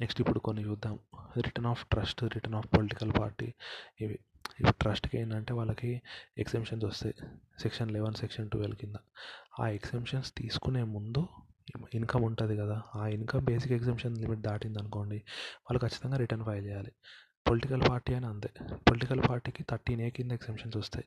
నెక్స్ట్ 0.00 0.20
ఇప్పుడు 0.20 0.38
కొన్ని 0.38 0.64
చూద్దాం. 0.64 0.98
Return 1.36 1.66
of 1.66 1.86
trust 1.86 2.22
return 2.22 2.54
of 2.54 2.66
political 2.76 3.12
party 3.20 3.54
ఇవి. 4.00 4.18
ఇప్పుడు 4.60 4.78
ట్రస్ట్కి 4.80 5.18
ఏంటంటే 5.18 5.54
వాళ్ళకి 5.54 6.02
ఎగ్జామ్షన్స్ 6.38 6.84
వస్తాయి. 6.86 7.14
సెక్షన్ 7.58 7.90
లెవెన్ 7.90 8.14
సెక్షన్ 8.14 8.50
ట్వెల్వ్ 8.50 8.76
కింద. 8.76 8.94
ఆ 9.60 9.68
ఎగ్జామ్షన్స్ 9.68 10.32
తీసుకునే 10.38 10.82
ముందు 10.82 11.28
ఇన్కమ్ 11.94 12.24
ఉంటుంది 12.24 12.56
కదా 12.56 12.82
ఆ 12.94 13.06
ఇన్కమ్ 13.06 13.44
బేసిక్ 13.44 13.72
ఎగ్జామ్షన్ 13.72 14.18
లిమిట్ 14.18 14.40
దాటింది 14.40 14.78
అనుకోండి 14.78 15.16
వాళ్ళు 15.70 15.78
ఖచ్చితంగా 15.78 16.16
రిటర్న్ 16.16 16.44
ఫైల్ 16.44 16.66
చేయాలి. 16.66 16.92
పొలిటికల్ 17.50 17.82
పార్టీ 17.88 18.14
అని 18.14 18.26
అంతే. 18.26 18.50
పొలిటికల్ 18.74 19.20
పార్టీకి 19.28 19.64
థర్టీన్ 19.70 20.00
ఏ 20.00 20.10
కింద 20.10 20.32
ఎగ్జామ్షన్స్ 20.32 20.76
వస్తాయి. 20.76 21.04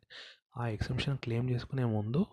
ఆ 0.57 0.67
ఎగ్జామ్షన్ 0.67 1.17
క్లెయిమ్ 1.17 1.49
చేసుకునే 1.49 1.83
ముందు 1.83 2.25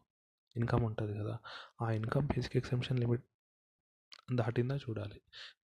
ఇన్కమ్ 0.56 0.84
ఉంటుంది 0.84 1.18
కదా 1.18 1.38
ఆ 1.82 1.90
ఇన్కమ్ 1.90 2.26
బేసిక్ 2.26 2.56
ఎగ్జామ్షన్ 2.56 2.98
లిమిట్ 2.98 3.22
దాటిందా 4.34 4.76
చూడాలి. 4.76 5.20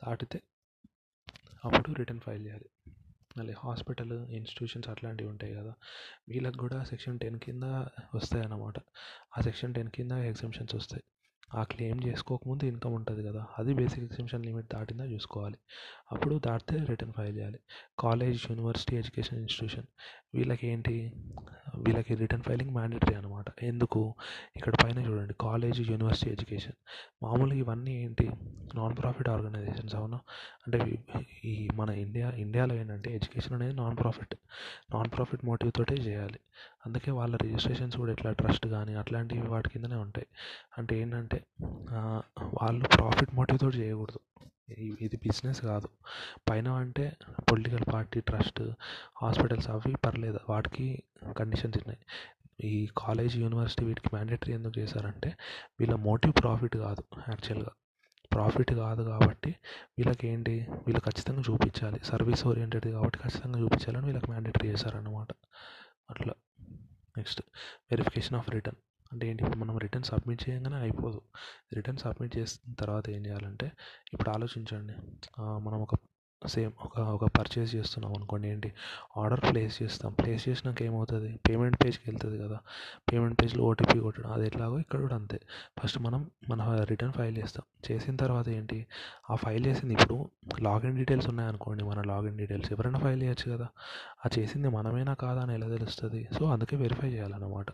దాటితే 0.08 0.42
అప్పుడు 1.66 1.94
రిటర్న్ 1.94 2.22
ఫైల్ 2.22 2.46
చేయాలి. 2.46 2.70
మళ్ళీ 3.38 3.54
హాస్పిటల్ 3.54 4.30
ఇన్స్టిట్యూషన్స్ 4.30 4.90
అట్లాంటివి 4.90 5.30
ఉంటాయి 5.30 5.54
కదా 5.54 5.74
వీళ్ళకి 6.30 6.58
కూడా 6.58 6.84
సెక్షన్ 6.84 7.20
టెన్ 7.20 7.40
కింద 7.40 7.64
వస్తాయి 8.16 8.44
అన్నమాట 8.44 8.74
ఆ 9.38 9.42
సెక్షన్ 9.42 9.74
టెన్ 9.74 9.90
కింద 9.90 10.12
ఎగ్జామ్షన్స్ 10.12 10.76
వస్తాయి. 10.76 11.04
ఆ 11.56 11.64
క్లెయిమ్ 11.64 12.04
చేసుకోకముందు 12.08 12.64
ఇన్కమ్ 12.64 12.94
ఉంటుంది 12.94 13.24
కదా 13.24 13.48
అది 13.60 13.74
బేసిక్ 13.74 14.04
ఎగ్జామ్షన్ 14.04 14.46
లిమిట్ 14.46 14.74
దాటిందా 14.74 15.04
చూసుకోవాలి. 15.04 15.58
అప్పుడు 16.12 16.42
దాటితే 16.46 16.86
రిటర్న్ 16.86 17.14
ఫైల్ 17.14 17.38
చేయాలి. 17.38 17.60
కాలేజ్ 18.00 18.52
యూనివర్సిటీ 18.52 18.96
ఎడ్యుకేషన్ 18.96 19.40
ఇన్స్టిట్యూషన్ 19.40 19.88
వీళ్ళకి 20.34 20.68
ఏంటి 20.68 21.14
వీళ్ళకి 21.78 22.16
రిటర్న్ 22.16 22.44
ఫైలింగ్ 22.44 22.72
మ్యాండేటరీ 22.72 23.16
అనమాట 23.16 23.46
ఎందుకు? 23.64 24.02
ఇక్కడ 24.56 24.74
పైన 24.84 25.00
చూడండి 25.00 25.34
కాలేజ్ 25.42 25.80
యూనివర్సిటీ 25.92 26.32
ఎడ్యుకేషన్ 26.32 26.78
మామూలుగా 27.24 27.60
ఇవన్నీ 27.60 27.94
ఏంటి? 28.04 28.28
నాన్ 28.76 28.96
ప్రాఫిట్ 28.98 29.30
ఆర్గనైజేషన్స్ 29.30 29.96
అవునా? 29.96 30.20
అంటే 30.66 30.80
ఈ 31.46 31.70
మన 31.74 31.90
ఇండియా 31.90 32.30
ఇండియాలో 32.46 32.76
ఏంటంటే 32.76 33.10
ఎడ్యుకేషన్ 33.16 33.54
అనేది 33.54 33.74
non 33.74 33.98
profit 33.98 34.36
non 34.94 35.10
profit 35.16 35.46
motive 35.46 35.72
తోటే 35.76 35.96
చేయాలి. 35.96 36.40
అందుకే 36.86 37.12
వాళ్ళ 37.12 37.36
రిజిస్ట్రేషన్స్ 37.36 37.98
కూడా 37.98 38.12
ఇట్లా 38.12 38.32
ట్రస్ట్ 38.32 38.68
కానీ 38.68 38.96
అట్లాంటివి 38.96 39.48
వాటి 39.48 39.70
కిందనే 39.70 39.96
ఉంటాయి. 39.96 40.28
అంటే 40.78 41.00
ఏంటంటే 41.02 41.40
వాళ్ళు 42.62 42.86
ప్రాఫిట్ 42.98 43.36
మోటివ్ 43.36 43.60
తోటి 43.60 43.78
చేయకూడదు. 43.78 44.20
ఇది 45.02 45.18
బిజినెస్ 45.18 45.62
కాదు. 45.62 45.90
పైన 46.50 46.68
అంటే 46.68 47.18
పొలిటికల్ 47.52 47.94
పార్టీ 47.94 48.22
ట్రస్ట్ 48.22 48.62
హాస్పిటల్స్ 49.22 49.70
అవి 49.70 49.96
పర్లేదు. 50.06 50.40
వాటికి 50.50 51.04
కండిషన్స్ 51.38 51.78
ఉన్నాయి. 51.78 52.00
ఈ 52.64 52.90
కాలేజ్ 52.98 53.38
యూనివర్సిటీ 53.38 53.86
వీటికి 53.86 54.10
మ్యాండేటరీ 54.14 54.54
ఎందుకు 54.54 54.80
చేశారంటే 54.80 55.36
వీళ్ళ 55.80 55.96
మోటివ్ 55.96 56.34
ప్రాఫిట్ 56.42 56.78
కాదు 56.78 57.04
యాక్చువల్గా. 57.30 57.72
ప్రాఫిట్ 58.34 58.74
కాదు 58.74 59.04
కాబట్టి 59.04 59.56
వీళ్ళకి 59.98 60.28
ఏంటి 60.28 60.68
వీళ్ళు 60.72 61.00
ఖచ్చితంగా 61.00 61.42
చూపించాలి. 61.42 62.00
సర్వీస్ 62.04 62.48
ఓరియంటెడ్ 62.48 62.88
కాబట్టి 62.88 63.20
ఖచ్చితంగా 63.20 63.60
చూపించాలని 63.60 64.06
వీళ్ళకి 64.06 64.30
మ్యాండేటరీ 64.30 64.70
చేశారన్నమాట. 64.70 65.28
అట్లా. 66.10 66.34
Next 67.18 67.42
verification 67.92 68.38
of 68.38 68.50
return. 68.50 68.93
అంటే 69.14 69.26
ఏంటి? 69.30 69.44
ఇప్పుడు 69.44 69.60
మనం 69.60 69.76
రిటర్న్ 69.78 70.08
సబ్మిట్ 70.12 70.42
చేయగానే 70.46 70.78
అయిపోదు. 70.86 71.20
రిటర్న్ 71.74 72.02
సబ్మిట్ 72.04 72.38
చేసిన 72.38 72.74
తర్వాత 72.82 73.06
ఏం 73.10 73.22
చేయాలంటే 73.26 73.68
ఇప్పుడు 74.14 74.30
ఆలోచించండి. 74.30 74.96
మనం 75.66 75.80
ఒక 75.88 75.94
సేమ్ 76.48 76.72
ఒక 76.82 77.00
ఒక 77.00 77.26
పర్చేస్ 77.26 77.76
చేస్తున్నాం 77.76 78.14
అనుకోండి. 78.16 78.48
ఏంటి? 78.48 78.74
ఆర్డర్ 79.18 79.40
ప్లేస్ 79.52 79.84
చేస్తాం. 79.84 80.14
ప్లేస్ 80.14 80.50
చేసినాక 80.50 80.82
ఏమవుతుంది? 80.82 81.40
పేమెంట్ 81.50 81.84
పేజ్కి 81.86 82.10
వెళ్తుంది 82.10 82.44
కదా. 82.44 82.60
పేమెంట్ 83.12 83.42
పేజ్లో 83.42 83.64
ఓటీపీ 83.64 84.00
కొట్టడం. 84.00 84.32
అది 84.32 84.46
ఎట్లాగో 84.46 84.80
ఇక్కడ 84.80 85.00
కూడా 85.00 85.16
అంతే. 85.16 85.40
ఫస్ట్ 85.84 86.00
మనం 86.00 86.32
మన 86.50 86.84
రిటర్న్ 86.84 87.14
ఫైల్ 87.14 87.38
చేస్తాం. 87.38 87.94
చేసిన 87.94 88.16
తర్వాత 88.16 88.50
ఏంటి? 88.50 88.88
ఆ 89.30 89.36
ఫైల్ 89.36 89.66
చేసింది 89.66 89.94
ఇప్పుడు 89.94 90.30
లాగిన్ 90.62 90.98
డీటెయిల్స్ 90.98 91.30
ఉన్నాయనుకోండి. 91.30 91.84
మన 91.84 92.02
లాగిన్ 92.02 92.38
డీటెయిల్స్ 92.38 92.72
ఎవరైనా 92.72 93.00
ఫైల్ 93.00 93.24
చేయొచ్చు 93.24 93.58
కదా. 93.58 93.68
ఆ 94.26 94.30
చేసింది 94.40 94.70
మనమేనా 94.70 95.14
కాదా 95.14 95.42
అని 95.42 95.54
ఎలా 95.54 95.68
తెలుస్తుంది? 95.68 96.28
సో 96.40 96.46
అందుకే 96.46 96.76
వెరిఫై 96.76 97.08
చేయాలన్నమాట. 97.08 97.66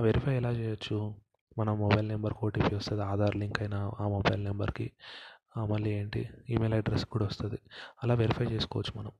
ఆ 0.00 0.04
వెరిఫై 0.04 0.36
ఎలా 0.36 0.50
చేయొచ్చు? 0.50 1.14
మన 1.58 1.70
మొబైల్ 1.70 2.08
నెంబర్కి 2.08 2.46
ఓటీపీ 2.46 2.76
వస్తుంది. 2.76 3.02
ఆధార్ 3.02 3.36
లింక్ 3.36 3.60
అయిన 3.60 3.74
ఆ 3.74 4.08
మొబైల్ 4.08 4.44
నెంబర్కి 4.44 4.90
మళ్ళీ 5.58 5.90
ఏంటి? 5.90 6.28
ఈమెయిల్ 6.50 6.74
అడ్రస్ 6.74 7.04
కూడా 7.04 7.26
వస్తుంది. 7.26 7.58
అలా 8.04 8.14
వెరిఫై 8.14 8.44
చేసుకోవచ్చు 8.44 8.92
మనం. 8.98 9.12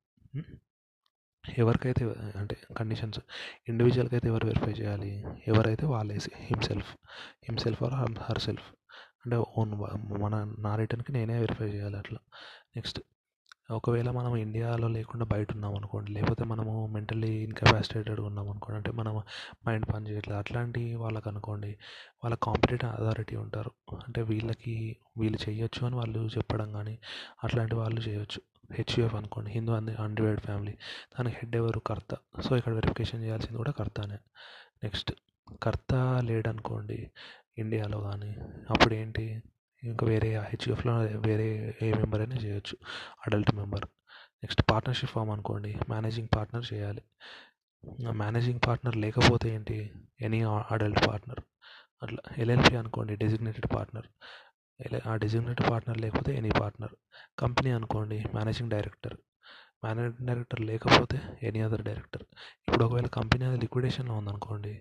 ఎవరికైతే 1.58 2.04
అంటే 2.36 2.56
కండిషన్స్ 2.76 3.20
ఇండివిజువల్కి 3.68 4.14
అయితే 4.14 4.28
ఎవరు 4.28 4.46
వెరిఫై 4.46 4.72
చేయాలి? 4.72 5.24
ఎవరైతే 5.48 5.86
వాళ్ళే 5.86 6.18
himself. 6.34 6.96
Himself 7.44 7.82
or 7.82 7.94
her 8.18 8.38
self 8.38 8.68
అంటే 9.24 9.36
ఓన్ 9.58 9.72
మన 10.20 10.54
నా 10.58 10.76
రిటర్న్కి 10.76 11.12
నేనే 11.12 11.38
వెరిఫై 11.38 11.68
చేయాలి 11.68 11.96
అట్లా. 11.96 12.18
నెక్స్ట్ 12.76 13.00
ఒకవేళ 13.70 14.10
మనం 14.10 14.36
ఇండియాలో 14.36 14.88
లేకుండా 14.88 15.24
బయట 15.24 15.52
ఉన్నాం 15.52 15.74
అనుకోండి 15.74 16.12
లేకపోతే 16.12 16.44
మనము 16.44 16.86
మెంటల్లీ 16.86 17.28
ఇన్కెపాసిటేటెడ్ 17.28 18.20
ఉన్నాం 18.20 18.50
అనుకోండి 18.50 18.76
అంటే 18.76 18.90
మనం 18.90 19.22
మైండ్ 19.68 19.86
పని 19.94 20.10
చేయట్లేదు 20.10 20.38
అట్లాంటి 20.38 20.94
వాళ్ళకి 20.94 21.28
అనుకోండి 21.28 21.68
వాళ్ళ 22.24 22.36
కాంపిటేటివ్ 22.42 22.90
అథారిటీ 22.90 23.36
ఉంటారు. 23.36 23.70
అంటే 23.94 24.22
వీళ్ళకి 24.22 24.96
వీళ్ళు 25.18 25.50
చేయొచ్చు 25.50 25.86
అని 25.86 25.96
వాళ్ళు 25.96 26.28
చెప్పడం 26.38 26.72
కానీ 26.72 26.98
అట్లాంటి 27.44 27.74
వాళ్ళు 27.74 28.00
చేయొచ్చు. 28.00 28.40
హెచ్యుఎఫ్ 28.72 29.14
అనుకోండి 29.14 29.50
హిందూ 29.50 29.72
అన్ 29.72 29.88
అన్డివైడ్ 29.88 30.40
ఫ్యామిలీ 30.40 30.72
దానికి 30.72 31.36
హెడ్ 31.36 31.56
ఎవరు? 31.56 31.78
కర్త. 31.78 32.16
సో 32.40 32.56
ఇక్కడ 32.56 32.72
వెరిఫికేషన్ 32.72 33.24
చేయాల్సింది 33.24 33.56
కూడా 33.56 33.70
కర్తానే. 33.70 34.18
నెక్స్ట్ 34.82 35.12
కర్త 35.62 35.94
లేడనుకోండి 36.22 37.10
ఇండియాలో 37.58 38.00
కానీ 38.00 38.36
అప్పుడు 38.70 38.94
ఏంటి? 38.94 39.42
ఇంకా 39.82 40.06
వేరే 40.06 40.30
హెచ్యుఎఫ్లో 40.38 40.94
వేరే 41.26 41.76
ఏ 41.82 41.92
మెంబర్ 41.92 42.20
అయినా 42.20 42.36
చేయొచ్చు 42.36 42.76
adult 43.26 43.54
member. 43.54 43.84
Next 44.42 44.62
partnership 44.70 45.12
firm 45.12 45.30
అనుకోండి 45.30 45.78
మేనేజింగ్ 45.88 46.28
పార్ట్నర్ 46.36 46.66
చేయాలి. 46.72 47.02
మేనేజింగ్ 48.22 48.60
పార్ట్నర్ 48.66 48.96
లేకపోతే 48.96 49.48
ఏంటి? 49.54 49.78
Any 50.20 50.40
adult 50.42 51.08
partner. 51.08 51.40
అట్లా 52.02 52.22
ఎల్ఎల్పి 52.38 52.76
అనుకోండి 52.76 53.16
డెసిగ్నేటెడ్ 53.16 53.68
పార్ట్నర్. 53.74 54.06
ఆ 55.06 55.16
డెసిగ్నేటెడ్ 55.16 55.70
పార్ట్నర్ 55.70 55.98
లేకపోతే 55.98 56.36
ఎనీ 56.36 56.50
పార్ట్నర్. 56.60 56.94
కంపెనీ 57.38 57.70
అనుకోండి 57.70 58.18
మేనేజింగ్ 58.34 58.70
డైరెక్టర్. 58.70 59.16
మేనేజింగ్ 59.84 60.26
డైరెక్టర్ 60.28 60.60
లేకపోతే 60.60 61.18
ఎనీ 61.42 61.60
అదర్ 61.60 61.84
డైరెక్టర్. 61.88 62.24
ఇప్పుడు 62.68 62.84
ఒకవేళ 62.84 63.06
కంపెనీ 63.18 63.44
అది 63.44 63.58
లిక్విడేషన్లో 63.64 64.14
ఉందనుకోండి 64.14 64.72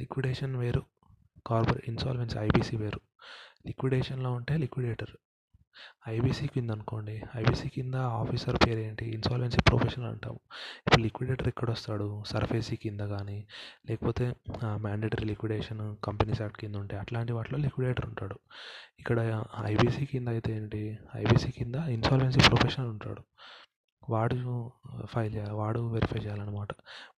లిక్విడేషన్ 0.00 0.56
వేరు 0.56 0.82
కార్పొరేట్ 1.46 1.88
ఇన్సాల్వెన్సీ 1.88 2.38
ఐబీసీ 2.38 2.76
వేరు. 2.76 3.00
లిక్విడేషన్లో 3.66 4.32
ఉంటే 4.32 4.56
లిక్విడేటర్. 4.56 5.14
ఐబీసీ 6.08 6.46
కింద 6.46 6.70
అనుకోండి 6.70 7.14
ఐబీసీ 7.36 7.68
కింద 7.68 7.96
ఆఫీసర్ 8.18 8.56
పేరు 8.64 8.78
ఏంటి 8.78 9.04
ఇన్సాల్వెన్సీ 9.14 9.60
ప్రొఫెషనల్ 9.68 10.08
అంటాము. 10.08 10.38
ఇప్పుడు 10.86 11.02
లిక్విడేటర్ 11.02 11.48
ఎక్కడ 11.48 11.70
వస్తాడు 11.70 12.06
సర్ఫేసీ 12.32 12.76
కింద 12.76 13.00
కానీ 13.14 13.38
లేకపోతే 13.88 14.26
మ్యాండేటరీ 14.84 15.26
లిక్విడేషన్ 15.32 15.82
కంపెనీస్ 16.04 16.42
యాక్ట్ 16.42 16.60
కింద 16.62 16.76
ఉంటాయి 16.76 17.00
అట్లాంటి 17.00 17.32
వాటిలో 17.38 17.58
లిక్విడేటర్ 17.58 18.06
ఉంటాడు. 18.06 18.38
ఇక్కడ 18.98 19.18
ఐబీసీ 19.72 20.04
కింద 20.12 20.28
అయితే 20.36 20.52
ఏంటి? 20.56 20.82
ఐబీసీ 21.22 21.50
కింద 21.58 21.74
ఇన్సాల్వెన్సీ 21.96 22.42
ప్రొఫెషనల్ 22.48 22.90
ఉంటాడు. 22.94 23.24
వాడు 24.10 24.72
ఫైల్ 25.06 25.34
చేయాలి 25.34 25.54
వాడు 25.54 25.80
వెరిఫై 25.80 26.18
చేయాలన్నమాట. 26.18 26.68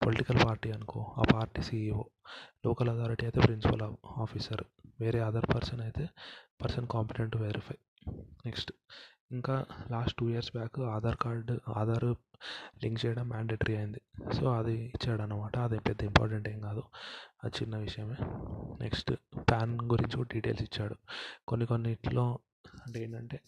పొలిటికల్ 0.07 0.39
పార్టీ 0.45 0.71
అనుకో 0.71 1.15
ఆ 1.19 1.23
పార్టీ 1.33 1.63
సీఈఓ 1.63 2.05
లోకల్ 2.67 2.89
అథారిటీ 2.89 3.27
అయితే 3.27 3.41
ప్రిన్సిపల్ 3.41 3.83
ఆఫీసర్ 4.19 4.65
వేరే 5.01 5.21
అదర్ 5.21 5.55
పర్సన్ 5.55 5.81
అయితే 5.81 6.09
person 6.63 6.87
competent 6.87 7.33
to 7.33 7.39
verify. 7.39 7.77
Next 8.47 8.73
ఇంకా 9.33 9.67
last 9.91 10.17
two 10.19 10.29
years 10.29 10.51
back 10.57 10.81
Aadhaar 10.81 11.17
card 11.17 11.61
Aadhaar 11.77 12.15
link 12.85 13.07
చేయడం 13.07 13.29
మ్యాండేటరీ 13.29 13.77
అయింది. 13.77 14.01
సో 14.35 14.53
అది 14.53 14.75
ఇచ్చాడు 14.75 15.23
అనమాట 15.23 15.59
అది 15.59 15.79
పెద్ద 15.79 16.05
ఇంపార్టెంట్ 16.05 16.49
ఏం 16.49 16.61
కాదు 16.61 16.83
అది 17.45 17.63
చిన్న 17.63 17.77
విషయమే. 17.77 18.17
నెక్స్ట్ 18.81 19.13
ప్యాన్ 19.51 19.81
గురించి 19.81 20.17
కూడా 20.17 20.29
డీటెయిల్స్ 20.35 20.63
ఇచ్చాడు. 20.63 20.97
కొన్ని 21.49 21.67
కొన్నిట్లో 21.67 22.39
అంటే 22.87 23.03
ఏంటంటే 23.03 23.41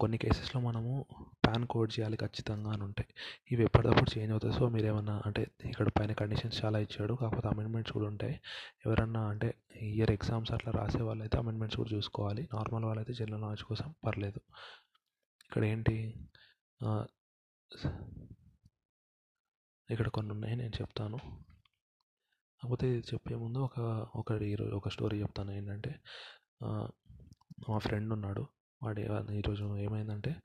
కొన్ని 0.00 0.18
కేసెస్లో 0.18 0.60
మనము 0.60 1.06
పాన్ 1.46 1.66
కోడ్ 1.66 1.92
చేయాలి 1.98 2.16
ఖచ్చితంగా 2.16 2.70
అని 2.72 2.82
ఉంటాయి. 2.82 3.08
ఇవి 3.50 3.64
ఎప్పటికప్పుడు 3.64 4.18
చేంజ్ 4.18 4.30
అవుతాయి. 4.30 4.54
సో 4.54 4.68
మీరు 4.68 4.86
ఏమన్నా 4.86 5.22
అంటే 5.26 5.42
ఇక్కడ 5.64 5.88
పైన 5.88 6.12
కండిషన్స్ 6.12 6.64
చాలా 6.64 6.78
ఇచ్చాడు. 6.78 7.14
కాకపోతే 7.14 7.48
అమెండ్మెంట్స్ 7.48 7.92
కూడా 7.92 8.06
ఉంటాయి. 8.06 8.40
ఎవరన్నా 8.86 9.22
అంటే 9.28 9.54
ఇయర్ 9.80 10.10
ఎగ్జామ్స్ 10.10 10.52
అట్లా 10.52 10.72
రాసే 10.72 11.02
వాళ్ళైతే 11.02 11.38
అమెండ్మెంట్స్ 11.38 11.76
కూడా 11.76 11.90
చూసుకోవాలి. 11.96 12.48
నార్మల్ 12.54 12.84
వాళ్ళైతే 12.84 13.12
జనరల్ 13.12 13.42
నాలెడ్జ్ 13.42 13.64
కోసం 13.64 13.94
పర్లేదు. 14.06 14.40
ఇక్కడ 15.46 15.64
ఏంటి? 15.64 15.96
ఇక్కడ 19.90 20.08
కొన్ని 20.08 20.32
ఉన్నాయి. 20.32 20.56
నేను 20.56 20.72
చెప్తాను. 20.82 21.18
కాకపోతే 22.62 22.98
చెప్పే 23.00 23.34
ముందు 23.34 23.58
ఒక 23.58 23.78
ఒకటి 24.14 24.54
ఒక 24.54 24.88
స్టోరీ 24.88 25.22
చెప్తాను. 25.22 25.50
ఏంటంటే 25.50 25.92
మా 27.68 27.78
ఫ్రెండ్ 27.78 28.12
ఉన్నాడు. 28.12 28.55
వాడు 28.82 29.30
ఈరోజు 29.32 29.76
ఏమైందంటే 29.76 30.36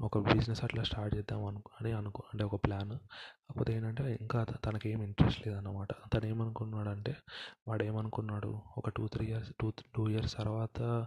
ఒక 0.00 0.18
బిజినెస్ 0.18 0.64
అట్లా 0.64 0.82
స్టార్ట్ 0.82 1.16
చేద్దాం 1.16 1.44
అనుకో 1.44 1.70
అని 1.80 1.92
అనుకో 1.92 2.22
అంటే 2.32 2.44
ఒక 2.44 2.64
ప్లాన్. 2.64 2.90
కాకపోతే 2.90 3.72
ఏంటంటే 3.72 4.18
ఇంకా 4.20 4.44
తనకి 4.44 4.90
ఏం 4.90 5.02
ఇంట్రెస్ట్ 5.02 5.46
లేదన్నమాట. 5.46 5.88
తను 6.14 6.26
ఏమనుకున్నాడంటే 6.26 7.16
వాడు 7.68 7.84
ఏమనుకున్నాడు? 7.84 8.52
ఒక 8.78 8.88
two 8.88 9.08
three 9.08 9.26
years 9.26 9.52
two 9.60 9.72
two 9.94 10.08
years 10.08 10.36
తర్వాత 10.36 11.06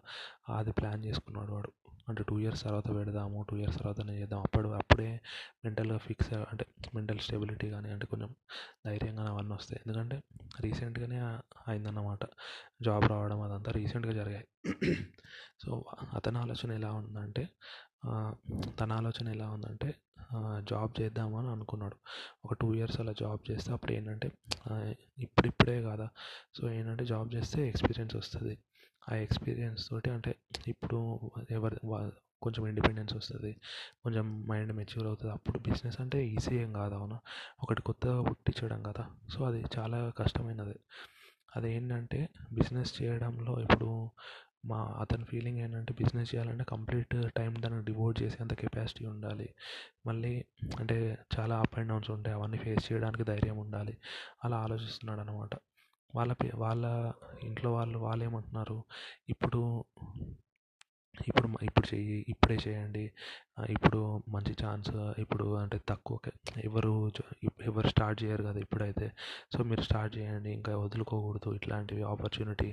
అది 0.50 0.72
ప్లాన్ 0.72 1.06
చేసుకున్నాడు 1.06 1.52
వాడు. 1.52 1.72
అంటే 2.10 2.24
టూ 2.24 2.40
ఇయర్స్ 2.40 2.64
తర్వాత 2.64 2.88
పెడదాము 2.96 3.40
టూ 3.50 3.56
ఇయర్స్ 3.58 3.78
తర్వాతనే 3.78 4.14
చేద్దాం. 4.22 4.40
అప్పుడు 4.40 4.70
అప్పుడే 4.70 5.10
మెంటల్గా 5.66 5.98
ఫిక్స్ 5.98 6.34
అంటే 6.34 6.66
మెంటల్ 6.96 7.20
స్టెబిలిటీ 7.20 7.70
కానీ 7.70 7.90
అంటే 7.90 8.06
కొంచెం 8.06 8.32
ధైర్యంగా 8.86 9.26
అవన్నీ 9.28 9.54
వస్తాయి. 9.54 9.82
ఎందుకంటే 9.86 10.18
రీసెంట్గానే 10.60 11.20
అయిందన్నమాట. 11.68 12.24
జాబ్ 12.82 13.06
రావడం 13.10 13.42
అదంతా 13.42 13.72
రీసెంట్గా 13.72 14.14
జరిగాయి. 14.14 14.48
సో 15.64 15.86
అతని 16.14 16.38
ఆలోచన 16.38 16.72
ఎలా 16.72 16.92
ఉందంటే 16.94 17.44
తన 18.80 18.90
ఆలోచన 18.92 19.28
ఎలా 19.28 19.48
ఉందంటే 19.50 19.90
జాబ్ 20.60 20.92
చేద్దామని 21.02 21.50
అనుకున్నాడు. 21.50 21.98
ఒక 22.46 22.54
టూ 22.54 22.68
ఇయర్స్ 22.74 23.00
అలా 23.00 23.14
జాబ్ 23.22 23.42
చేస్తే 23.52 23.70
అప్పుడు 23.74 23.92
ఏంటంటే 23.92 24.28
ఇప్పుడిప్పుడే 25.18 25.78
కదా. 25.84 26.08
సో 26.56 26.70
ఏంటంటే 26.72 27.06
జాబ్ 27.06 27.30
చేస్తే 27.36 27.68
ఎక్స్పీరియన్స్ 27.68 28.16
వస్తుంది. 28.16 28.56
ఆ 29.12 29.16
ఎక్స్పీరియన్స్ 29.16 29.90
తోటి 29.90 30.10
అంటే 30.10 30.32
ఇప్పుడు 30.68 30.98
ఎవరి 31.52 31.78
కొంచెం 32.42 32.68
ఇండిపెండెన్స్ 32.68 33.14
వస్తుంది 33.14 33.52
కొంచెం 34.04 34.48
మైండ్ 34.48 34.74
మెచ్యూర్ 34.74 35.08
అవుతుంది 35.08 35.34
అప్పుడు 35.34 35.60
బిజినెస్ 35.60 36.02
అంటే 36.02 36.28
ఈజీ 36.28 36.56
ఏం 36.56 36.74
కాదు 36.74 36.96
అవునా? 36.96 37.18
ఒకటి 37.64 37.82
కొత్తగా 37.82 38.22
పుట్టించడం 38.24 38.84
కదా 38.84 39.04
సో 39.30 39.44
అది 39.44 39.64
చాలా 39.78 40.10
కష్టమైనది. 40.18 40.78
అదేంటంటే 41.56 42.20
బిజినెస్ 42.54 43.02
చేయడంలో 43.02 43.60
ఇప్పుడు 43.60 43.90
మా 44.66 44.80
అతని 45.00 45.26
ఫీలింగ్ 45.26 45.58
ఏంటంటే 45.58 45.94
బిజినెస్ 45.94 46.36
చేయాలంటే 46.36 46.64
కంప్లీట్ 46.64 47.16
టైం 47.38 47.56
దానికి 47.60 47.86
డివోట్ 47.86 48.22
చేసేంత 48.22 48.54
కెపాసిటీ 48.54 49.06
ఉండాలి. 49.06 49.48
మళ్ళీ 50.06 50.34
అంటే 50.80 50.98
చాలా 51.36 51.58
అప్ 51.60 51.80
అండ్ 51.80 51.90
డౌన్స్ 51.90 52.12
ఉంటాయి 52.12 52.36
అవన్నీ 52.36 52.58
ఫేస్ 52.58 52.92
చేయడానికి 52.92 53.24
ధైర్యం 53.24 53.58
ఉండాలి 53.58 53.96
అలా 54.44 54.58
ఆలోచిస్తున్నాడు 54.58 55.20
అనమాట 55.22 55.54
వాళ్ళ 56.18 56.32
వాళ్ళ 56.64 56.86
ఇంట్లో 57.50 57.70
వాళ్ళు 57.74 58.00
వాళ్ళు 58.08 58.24
ఏమంటున్నారు 58.30 58.78
ఇప్పుడు 59.34 59.62
ఇప్పుడు 61.28 61.48
ఇప్పుడు 61.68 61.88
చెయ్యి 61.92 62.18
ఇప్పుడే 62.30 62.56
చేయండి. 62.66 63.04
ఇప్పుడు 63.76 64.00
మంచి 64.36 64.54
ఛాన్స్ 64.64 64.92
ఇప్పుడు 65.24 65.46
అంటే 65.62 65.78
తక్కువకే 65.90 66.32
ఎవరు 66.68 66.92
ఎవరు 67.70 67.88
స్టార్ట్ 67.94 68.20
చేయరు 68.24 68.44
కదా 68.44 68.60
ఇప్పుడైతే. 68.66 69.08
సో 69.54 69.64
మీరు 69.70 69.84
స్టార్ట్ 69.90 70.14
చేయండి 70.18 70.52
ఇంకా 70.58 70.74
వదులుకోకూడదు. 70.84 71.50
ఇట్లాంటివి 71.60 72.04
ఆపర్చునిటీ 72.14 72.70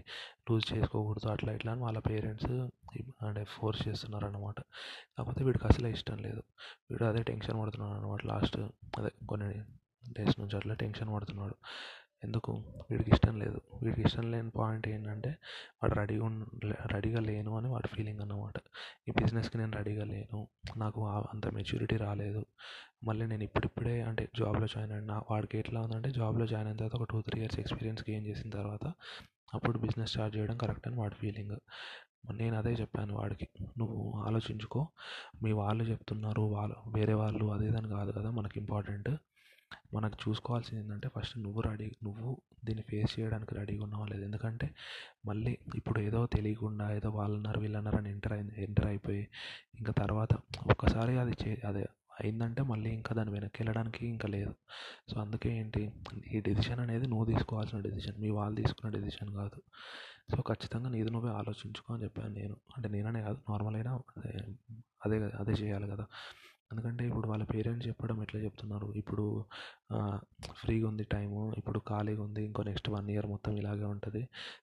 లూజ్ 0.50 0.66
చేసుకోకూడదు. 0.75 1.28
అట్లా 1.35 1.52
ఇట్లా 1.59 1.73
అని 1.73 1.83
వాళ్ళ 1.87 2.00
పేరెంట్స్ 2.11 2.52
అంటే 3.28 3.43
ఫోర్స్ 3.57 3.83
చేస్తున్నారు 3.88 4.26
అనమాట 4.31 4.59
కాకపోతే 5.16 5.43
వీడికి 5.49 5.66
అసలే 5.71 5.90
ఇష్టం 5.97 6.19
లేదు. 6.28 6.43
వీడు 6.90 7.05
అదే 7.11 7.23
టెన్షన్ 7.33 7.59
పడుతున్నాడు 7.62 7.97
అనమాట 8.00 8.23
లాస్ట్ 8.33 8.59
అదే 9.00 9.12
కొన్ని 9.33 9.49
డేస్ 10.19 10.35
నుంచి 10.40 10.55
అట్లా 10.61 10.75
టెన్షన్ 10.85 11.11
పడుతున్నాడు. 11.16 11.57
ఎందుకు? 12.25 12.52
వీడికి 12.90 13.11
ఇష్టం 13.11 13.38
లేదు. 13.38 13.61
వీడికి 13.82 14.02
ఇష్టం 14.02 14.30
లేని 14.30 14.50
పాయింట్ 14.50 14.88
ఏంటంటే 14.88 15.28
వాడు 15.82 15.94
రెడీగా 15.94 16.28
రెడీగా 16.92 17.20
లేను 17.20 17.56
అని 17.56 17.68
వాడి 17.68 17.88
ఫీలింగ్ 17.88 18.20
అన్నమాట. 18.20 18.54
ఈ 19.08 19.12
బిజినెస్కి 19.23 19.58
నేను 19.58 19.73
రెడీగా 19.76 20.04
లేను. 20.04 20.49
నాకు 20.76 21.06
అంత 21.08 21.46
మెచ్యూరిటీ 21.46 21.96
రాలేదు. 21.96 22.44
మళ్ళీ 23.04 23.26
నేను 23.26 23.42
ఇప్పుడిప్పుడే 23.44 24.02
అంటే 24.02 24.28
జాబ్లో 24.38 24.66
జాయిన్ 24.66 24.92
అయిన 24.92 25.23
వాడికి 25.30 25.58
ఎట్లా 25.58 25.80
ఉందంటే 25.80 26.11
జాబ్లో 26.11 26.46
జాయిన్ 26.46 26.68
అయిన 26.68 26.76
తర్వాత 26.76 27.00
ఒక 27.00 27.08
two 27.11 27.20
three 27.20 27.40
years 27.40 27.61
experience 27.61 28.04
gain 28.11 28.26
చేసిన 28.26 28.50
తర్వాత 28.50 28.92
అప్పుడు 29.54 29.78
బిజినెస్ 29.78 30.11
స్టార్ట్ 30.11 30.37
చేయడం 30.37 30.56
కరెక్ట్ 30.56 30.88
అని 30.88 30.96
వాడి 30.96 31.14
ఫీలింగ్ 31.14 31.56
నేను 32.32 32.56
అదే 32.58 32.73
చెప్పాను 32.73 33.14
వాడికి. 33.14 33.49
నువ్వు 33.78 34.23
ఆలోచించుకో. 34.26 34.88
మీ 35.42 35.52
వాళ్ళు 35.52 35.85
చెప్తున్నారు 35.85 36.42
వాళ్ళు 36.42 36.76
వేరే 36.96 37.14
వాళ్ళు 37.14 37.44
అదేదని 37.52 37.88
కాదు 37.88 38.12
కదా 38.12 38.30
మనకి 38.30 38.61
ఇంపార్టెంట్ 38.61 39.11
మనకు 39.95 40.28
చూసుకోవాల్సింది 40.28 40.83
ఏంటంటే 40.83 41.09
ఫస్ట్ 41.09 41.38
నువ్వు 41.38 41.61
రెడీ 41.61 41.97
నువ్వు 42.02 42.43
దీన్ని 42.64 42.83
ఫేస్ 42.83 43.21
చేయడానికి 43.21 43.55
రెడీగా 43.55 43.83
ఉన్నావా 43.83 44.07
లేదా? 44.07 44.25
ఎందుకంటే 44.25 44.75
మళ్ళీ 45.26 45.59
ఇప్పుడు 45.75 46.00
ఏదో 46.00 46.26
తెలియకుండా 46.26 46.93
ఏదో 46.93 47.11
వాళ్ళు 47.11 47.37
అన్నారు 47.37 47.97
అని 47.97 48.11
ఎంటర్ 48.11 48.33
అయింది 48.33 48.62
ఎంటర్ 48.62 48.87
అయిపోయి 48.87 49.28
ఇంకా 49.78 49.92
తర్వాత 49.92 50.35
ఒక్కసారి 50.70 51.18
అది 51.18 51.33
చే 51.44 51.62
అది 51.64 51.87
అయిందంటే 52.20 52.62
మళ్ళీ 52.62 52.90
ఇంకా 52.90 53.14
దాని 53.14 53.31
వెనక్కి 53.31 53.62
వెళ్ళడానికి 53.62 54.07
ఇంకా 54.07 54.29
లేదు. 54.29 54.55
సో 55.11 55.20
అందుకే 55.20 55.57
ఏంటి 55.57 55.92
ఈ 56.35 56.40
డెసిషన్ 56.40 56.81
అనేది 56.81 57.07
నువ్వు 57.07 57.27
తీసుకోవాల్సిన 57.27 57.81
డెసిషన్ 57.81 58.20
మీ 58.20 58.31
వాళ్ళు 58.31 58.57
తీసుకున్న 58.62 58.94
డెసిషన్ 58.94 59.35
కాదు. 59.35 59.62
సో 60.31 60.42
ఖచ్చితంగా 60.42 60.88
నీది 60.88 61.11
నువ్వే 61.11 61.31
ఆలోచించుకో 61.31 61.94
అని 61.94 62.03
చెప్పాను 62.05 62.35
నేను. 62.35 62.57
అంటే 62.77 62.88
నేననే 62.88 63.22
కాదు 63.22 63.38
నార్మల్ 63.51 63.77
అయినా 63.77 64.01
అదే 65.05 65.18
అదే 65.18 65.53
చేయాలి 65.53 65.88
కదా. 65.88 66.07
ఎందుకంటే 66.72 67.02
ఇప్పుడు 67.09 67.26
వాళ్ళ 67.29 67.44
పేరెంట్స్ 67.44 67.88
చెప్పడం 67.88 68.22
ఎట్లా 68.22 68.40
చెప్తున్నారు? 68.40 68.88
ఇప్పుడు 69.00 69.24
ఫ్రీగా 70.62 70.87
ఉంది 70.88 71.05
టైము 71.05 71.40
ఇప్పుడు 71.59 71.79
ఖాళీగా 71.88 72.22
ఉంది 72.22 72.42
ఇంకో 72.44 72.62
నెక్స్ట్ 72.62 72.90
వన్ 72.90 73.11
ఇయర్ 73.11 73.26
మొత్తం 73.26 73.52
ఇలాగే 73.52 73.87
ఉంటుంది. 73.94 74.22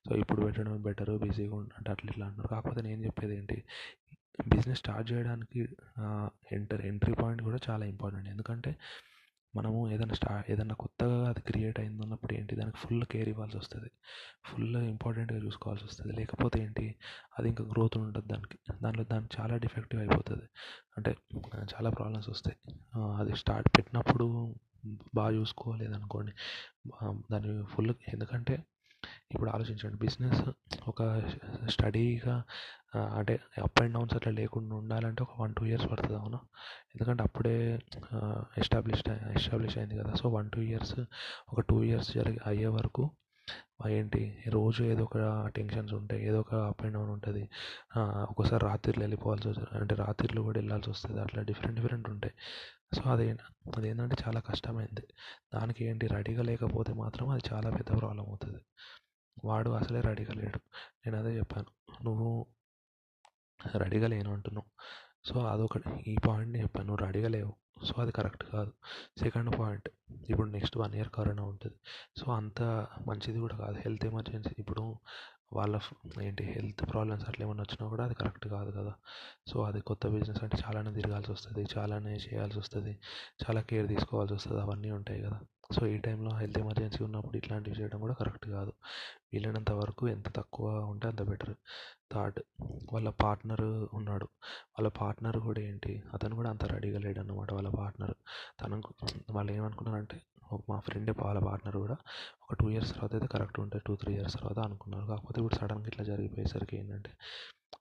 సో 0.09 0.15
ఇప్పుడు 0.15 0.41
పెట్టడం 0.45 0.81
బెటర్ 0.81 1.13
బిజీగా 1.17 1.55
ఉంటుంది 1.55 1.89
అట్లా 1.91 2.09
ఇట్లా 2.11 2.25
అంటున్నారు. 2.25 2.51
కాకపోతే 2.55 2.81
నేను 2.89 3.01
చెప్పేది 3.05 3.35
ఏంటి? 3.37 3.57
బిజినెస్ 4.47 4.79
స్టార్ట్ 4.79 5.07
చేయడానికి 5.11 5.59
ఎంటర్ 6.51 6.81
ఎంట్రీ 6.85 7.13
పాయింట్ 7.13 7.41
కూడా 7.41 7.59
చాలా 7.69 7.85
ఇంపార్టెంట్. 7.85 8.29
ఎందుకంటే 8.29 8.71
మనము 9.55 9.89
ఏదైనా 9.89 10.13
స్టా 10.13 10.43
ఏదైనా 10.49 10.75
కొత్తగా 10.75 11.29
అది 11.29 11.41
క్రియేట్ 11.41 11.79
అయింది 11.79 12.03
అన్నప్పుడు 12.03 12.33
ఏంటి? 12.33 12.55
దానికి 12.55 12.77
ఫుల్ 12.77 13.03
కేర్ 13.03 13.29
ఇవ్వాల్సి 13.29 13.57
వస్తుంది. 13.57 13.91
ఫుల్ 14.45 14.77
ఇంపార్టెంట్గా 14.77 15.39
చూసుకోవాల్సి 15.39 15.85
వస్తుంది. 15.85 16.13
లేకపోతే 16.13 16.63
ఏంటి? 16.63 16.95
అది 17.39 17.49
ఇంకా 17.49 17.63
గ్రోత్ 17.63 17.97
ఉండదు 17.97 18.27
దానికి. 18.27 18.57
దాంట్లో 18.81 19.03
దానికి 19.03 19.41
చాలా 19.41 19.57
డిఫెక్టివ్ 19.57 20.01
అయిపోతుంది. 20.01 20.43
అంటే 20.97 21.15
చాలా 21.75 21.89
ప్రాబ్లమ్స్ 21.89 22.29
వస్తాయి. 22.29 22.75
అది 22.99 23.35
స్టార్ట్ 23.35 23.69
పెట్టినప్పుడు 23.77 24.55
బాగా 25.15 25.35
చూసుకోలేదనుకోండి 25.35 26.31
దాన్ని 27.31 27.65
ఫుల్ 27.65 27.93
ఎందుకంటే 28.13 28.63
ఇప్పుడు 29.31 29.49
ఆలోచించండి. 29.49 29.97
బిజినెస్ 30.05 30.43
ఒక 30.87 31.01
స్టడీగా 31.73 32.35
అంటే 33.19 33.33
అప్ 33.63 33.79
అండ్ 33.81 33.93
డౌన్స్ 33.95 34.15
అట్లా 34.17 34.31
లేకుండా 34.41 34.73
ఉండాలంటే 34.75 35.21
ఒక 35.23 35.33
వన్ 35.41 35.53
టూ 35.59 35.63
ఇయర్స్ 35.65 35.87
పడుతుంది 35.91 36.17
అవునా? 36.19 36.39
ఎందుకంటే 36.93 37.23
అప్పుడే 37.23 37.55
ఎస్టాబ్లిష్డ్ 38.61 39.11
ఎస్టాబ్లిష్ 39.37 39.77
అయింది 39.77 39.97
కదా. 40.01 40.13
సో 40.21 40.29
వన్ 40.37 40.49
టూ 40.55 40.61
ఇయర్స్ 40.71 40.95
ఒక 41.53 41.59
టూ 41.71 41.77
ఇయర్స్ 41.89 42.11
జరిగి 42.17 42.41
అయ్యే 42.45 42.71
వరకు 42.79 43.05
ఏంటి 43.89 44.19
రోజు 44.47 44.81
ఏదో 44.91 45.03
ఒక 45.03 45.17
టెన్షన్స్ 45.55 45.93
ఉంటాయి. 45.93 46.21
ఏదో 46.27 46.37
ఒక 46.39 46.53
అప్ 46.69 46.81
అండ్ 46.85 46.95
డౌన్ 46.97 47.09
ఉంటుంది. 47.09 47.41
ఒక్కోసారి 48.29 48.61
రాత్రిలో 48.65 49.03
వెళ్ళిపోవాల్సి 49.05 49.47
వస్తుంది. 49.49 49.71
అంటే 49.79 49.95
రాత్రిలో 49.95 50.41
కూడా 50.43 50.59
వెళ్ళాల్సి 50.59 50.89
వస్తుంది. 50.89 51.19
అట్లా 51.21 51.41
డిఫరెంట్ 51.49 51.77
డిఫరెంట్ 51.79 52.07
ఉంటాయి. 52.09 52.33
సో 52.93 53.11
అదే 53.11 53.37
అదేంటంటే 53.77 54.15
చాలా 54.27 54.39
కష్టమైంది. 54.39 55.07
దానికి 55.53 55.85
ఏంటి 55.85 56.07
రెడీగా 56.07 56.43
లేకపోతే 56.43 56.93
మాత్రం 56.93 57.29
అది 57.29 57.43
చాలా 57.53 57.69
పెద్ద 57.69 57.99
ప్రాబ్లం 57.99 58.25
అవుతుంది. 58.27 58.59
వాడు 59.45 59.69
అసలే 59.69 60.01
రెడీగా 60.01 60.33
లేడు. 60.33 60.59
నేను 61.05 61.17
అదే 61.17 61.37
చెప్పాను. 61.37 62.03
నువ్వు 62.03 62.47
రెడీగా 63.77 64.07
లేను 64.07 64.33
అంటున్నావు. 64.33 64.69
సో 65.33 65.39
అదొకటి. 65.39 66.11
ఈ 66.11 66.15
పాయింట్ని 66.27 66.61
చెప్పాను. 66.61 66.87
నువ్వు 66.87 67.05
రెడీగా 67.05 67.27
లేవు. 67.27 67.55
సో 67.85 68.01
అది 68.01 68.11
కరెక్ట్ 68.11 68.43
కాదు. 68.43 68.71
Second 69.19 69.59
point. 69.59 69.89
ఇప్పుడు 70.29 70.49
నెక్స్ట్ 70.49 70.77
వన్ 70.77 70.95
ఇయర్ 70.95 71.09
కరోనా 71.09 71.43
ఉంటుంది. 71.43 71.75
సో 72.17 72.31
అంత 72.31 72.61
మంచిది 73.07 73.39
కూడా 73.39 73.57
కాదు. 73.57 73.77
Health 73.77 74.05
emergency. 74.05 74.55
ఇప్పుడు 74.59 74.99
వాళ్ళ 75.53 75.79
ఏంటి 76.21 76.43
హెల్త్ 76.43 76.83
ప్రాబ్లమ్స్ 76.91 77.25
అట్లా 77.29 77.45
ఏమైనా 77.45 77.61
వచ్చినా 77.61 77.89
కూడా 77.89 78.03
అది 78.03 78.13
కరెక్ట్ 78.13 78.47
కాదు 78.47 78.71
కదా. 78.71 78.93
సో 79.47 79.63
అది 79.63 79.81
కొత్త 79.81 80.07
బిజినెస్ 80.07 80.43
అంటే 80.43 80.57
చాలానే 80.63 80.91
తిరగాల్సి 80.93 81.31
వస్తుంది 81.31 81.63
చాలానే 81.77 82.13
చేయాల్సి 82.25 82.59
వస్తుంది 82.59 82.93
చాలా 83.43 83.61
కేర్ 83.61 83.87
తీసుకోవాల్సి 83.87 84.33
వస్తుంది 84.33 84.61
అవన్నీ 84.61 84.91
ఉంటాయి 84.91 85.21
కదా. 85.21 85.39
సో 85.71 85.87
ఈ 85.87 85.97
టైంలో 85.97 86.31
హెల్త్ 86.37 86.59
ఎమర్జెన్సీ 86.59 87.03
ఉన్నప్పుడు 87.03 87.37
ఇట్లాంటివి 87.37 87.75
చేయడం 87.81 87.99
కూడా 87.99 88.13
కరెక్ట్ 88.13 88.47
కాదు. 88.49 88.73
వీలైనంత 89.33 89.71
వరకు 89.71 90.07
ఎంత 90.07 90.29
తక్కువ 90.35 90.67
ఉంటే 90.83 91.07
అంత 91.07 91.21
బెటర్. 91.21 91.55
థర్డ్ 92.11 92.39
వాళ్ళ 92.93 93.09
పార్ట్నర్ 93.09 93.61
ఉన్నాడు. 93.93 94.25
వాళ్ళ 94.75 94.89
పార్ట్నర్ 94.89 95.37
కూడా 95.37 95.61
ఏంటి 95.61 96.03
అతను 96.13 96.35
కూడా 96.35 96.49
అంత 96.49 96.65
రెడీగా 96.65 96.99
లేడు 96.99 97.19
అన్నమాట 97.19 97.53
వాళ్ళ 97.53 97.69
పార్ట్నర్. 97.69 98.13
తను 98.61 98.81
వాళ్ళు 99.31 99.51
ఏమనుకున్నారంటే 99.51 100.21
మా 100.69 100.79
ఫ్రెండ్ 100.79 101.11
వాళ్ళ 101.21 101.39
పార్ట్నర్ 101.39 101.77
కూడా 101.77 101.97
ఒక 102.43 102.53
టూ 102.59 102.69
ఇయర్స్ 102.69 102.93
తర్వాత 102.93 103.13
అయితే 103.15 103.27
కరెక్ట్ 103.27 103.59
ఉంటుంది 103.59 103.83
టూ 103.87 103.95
త్రీ 103.95 104.13
ఇయర్స్ 104.15 104.35
తర్వాత 104.39 104.59
అనుకున్నారు. 104.59 105.05
కాకపోతే 105.05 105.41
ఇప్పుడు 105.41 105.55
సడన్గా 105.55 105.87
ఇట్లా 105.87 106.05
జరిగిపోయేసరికి 106.05 106.77
ఏంటంటే 106.77 107.11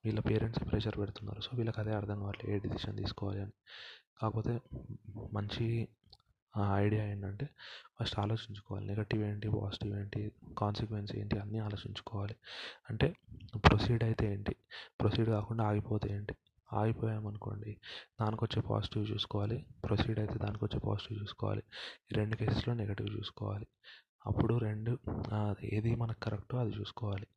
వీళ్ళ 0.05 0.19
పేరెంట్స్ 0.19 0.61
ప్రెషర్ 0.71 0.97
పెడుతున్నారు. 0.97 1.41
సో 1.41 1.49
వీళ్ళకి 1.53 1.79
అదే 1.81 1.91
అర్థం 1.91 2.19
కావట్లేదు. 2.19 2.55
ఏ 2.55 2.59
డిసిషన్ 2.59 2.97
తీసుకోవాలి 2.97 3.41
అని. 3.41 3.51
కాకపోతే 4.21 4.59
మంచి 5.33 5.87
ఐడియా 6.61 7.05
ఏంటంటే 7.05 7.49
ఫస్ట్ 7.99 8.19
ఆలోచించుకోవాలి. 8.19 8.87
నెగటివ్ 8.87 9.23
ఏంటి 9.23 9.49
పాజిటివ్ 9.49 9.99
ఏంటి 9.99 10.31
కాన్సిక్వెన్స్ 10.57 11.15
ఏంటి 11.15 11.39
అన్నీ 11.39 11.59
ఆలోచించుకోవాలి. 11.59 12.35
అంటే 12.89 13.15
ప్రొసీడ్ 13.55 14.03
అయితే 14.03 14.33
ఏంటి? 14.33 14.55
ప్రొసీడ్ 15.01 15.29
కాకుండా 15.29 15.63
ఆగిపోతే 15.63 16.13
ఏంటి? 16.13 16.35
ఆగిపోయామనుకోండి 16.73 17.77
దానికి 18.21 18.43
వచ్చే 18.43 18.61
పాజిటివ్ 18.61 19.11
చూసుకోవాలి. 19.11 19.65
ప్రొసీడ్ 19.85 20.19
అయితే 20.19 20.33
దానికి 20.33 20.65
వచ్చే 20.65 20.79
పాజిటివ్ 20.79 21.19
చూసుకోవాలి. 21.19 21.63
ఈ 22.11 22.15
రెండు 22.15 22.35
కేసెస్లో 22.35 22.73
నెగటివ్ 22.73 23.17
చూసుకోవాలి. 23.17 23.67
అప్పుడు 24.25 24.57
రెండు 24.57 24.99
ఏది 25.63 25.95
మనకు 25.95 26.19
కరెక్టో 26.19 26.57
అది 26.57 26.71
చూసుకోవాలి. 26.71 27.27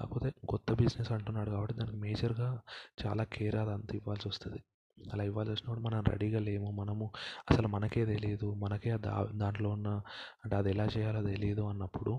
కాకపోతే 0.00 0.32
కొత్త 0.48 0.72
బిజినెస్ 0.72 1.12
అంటున్నాడు 1.12 1.50
కాబట్టి 1.50 1.74
దానికి 1.74 1.96
మేజర్గా 1.96 2.60
చాలా 3.06 3.24
కేర్ 3.24 3.56
అదంతా 3.56 3.96
ఇవ్వాల్సి 3.96 4.28
వస్తుంది. 4.28 4.60
అలా 4.98 5.24
ఇవ్వాల్సి 5.24 5.52
వచ్చినప్పుడు 5.52 5.80
మనం 5.80 6.00
రెడీగా 6.04 6.40
లేము. 6.40 6.70
మనము 6.70 7.06
అసలు 7.50 7.68
మనకే 7.68 8.04
తెలియదు 8.06 8.54
మనకే 8.54 8.92
దా 8.98 9.14
దాంట్లో 9.34 9.70
ఉన్న 9.70 9.88
అంటే 10.44 10.56
అది 10.56 10.70
ఎలా 10.70 10.86
చేయాలో 10.86 11.22
తెలియదు 11.22 11.62
అన్నప్పుడు 11.62 12.14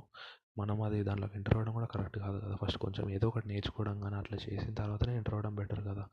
మనం 0.60 0.82
అది 0.82 1.04
దాంట్లోకి 1.04 1.36
ఎంటర్ 1.36 1.54
అవ్వడం 1.54 1.74
కూడా 1.74 1.86
కరెక్ట్ 1.86 2.18
కాదు 2.20 2.38
కదా. 2.40 2.56
ఫస్ట్ 2.56 2.78
కొంచెం 2.78 3.06
ఏదో 3.10 3.28
ఒకటి 3.28 3.48
నేర్చుకోవడం 3.48 4.02
కానీ 4.02 4.16
అట్లా 4.16 4.38
చేసిన 4.38 4.74
తర్వాతనే 4.74 5.16
ఎంటర్ 5.18 5.34
అవ్వడం 5.34 5.56
బెటర్ 5.56 5.82
కదా. 5.88 6.06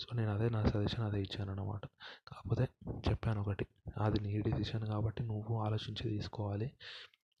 సో 0.00 0.08
నేను 0.16 0.30
అదే 0.34 0.48
నా 0.48 0.60
సజెషన్ 0.64 1.04
అదే 1.04 1.20
ఇచ్చాను 1.22 1.52
అనమాట 1.52 1.84
కాకపోతే 2.28 2.64
చెప్పాను 3.10 3.40
ఒకటి. 3.40 3.66
అది 3.98 4.20
నీ 4.20 4.40
డిసిషన్ 4.40 4.86
కాబట్టి 4.86 5.22
నువ్వు 5.22 5.54
ఆలోచించి 5.60 6.04
తీసుకోవాలి. 6.08 6.68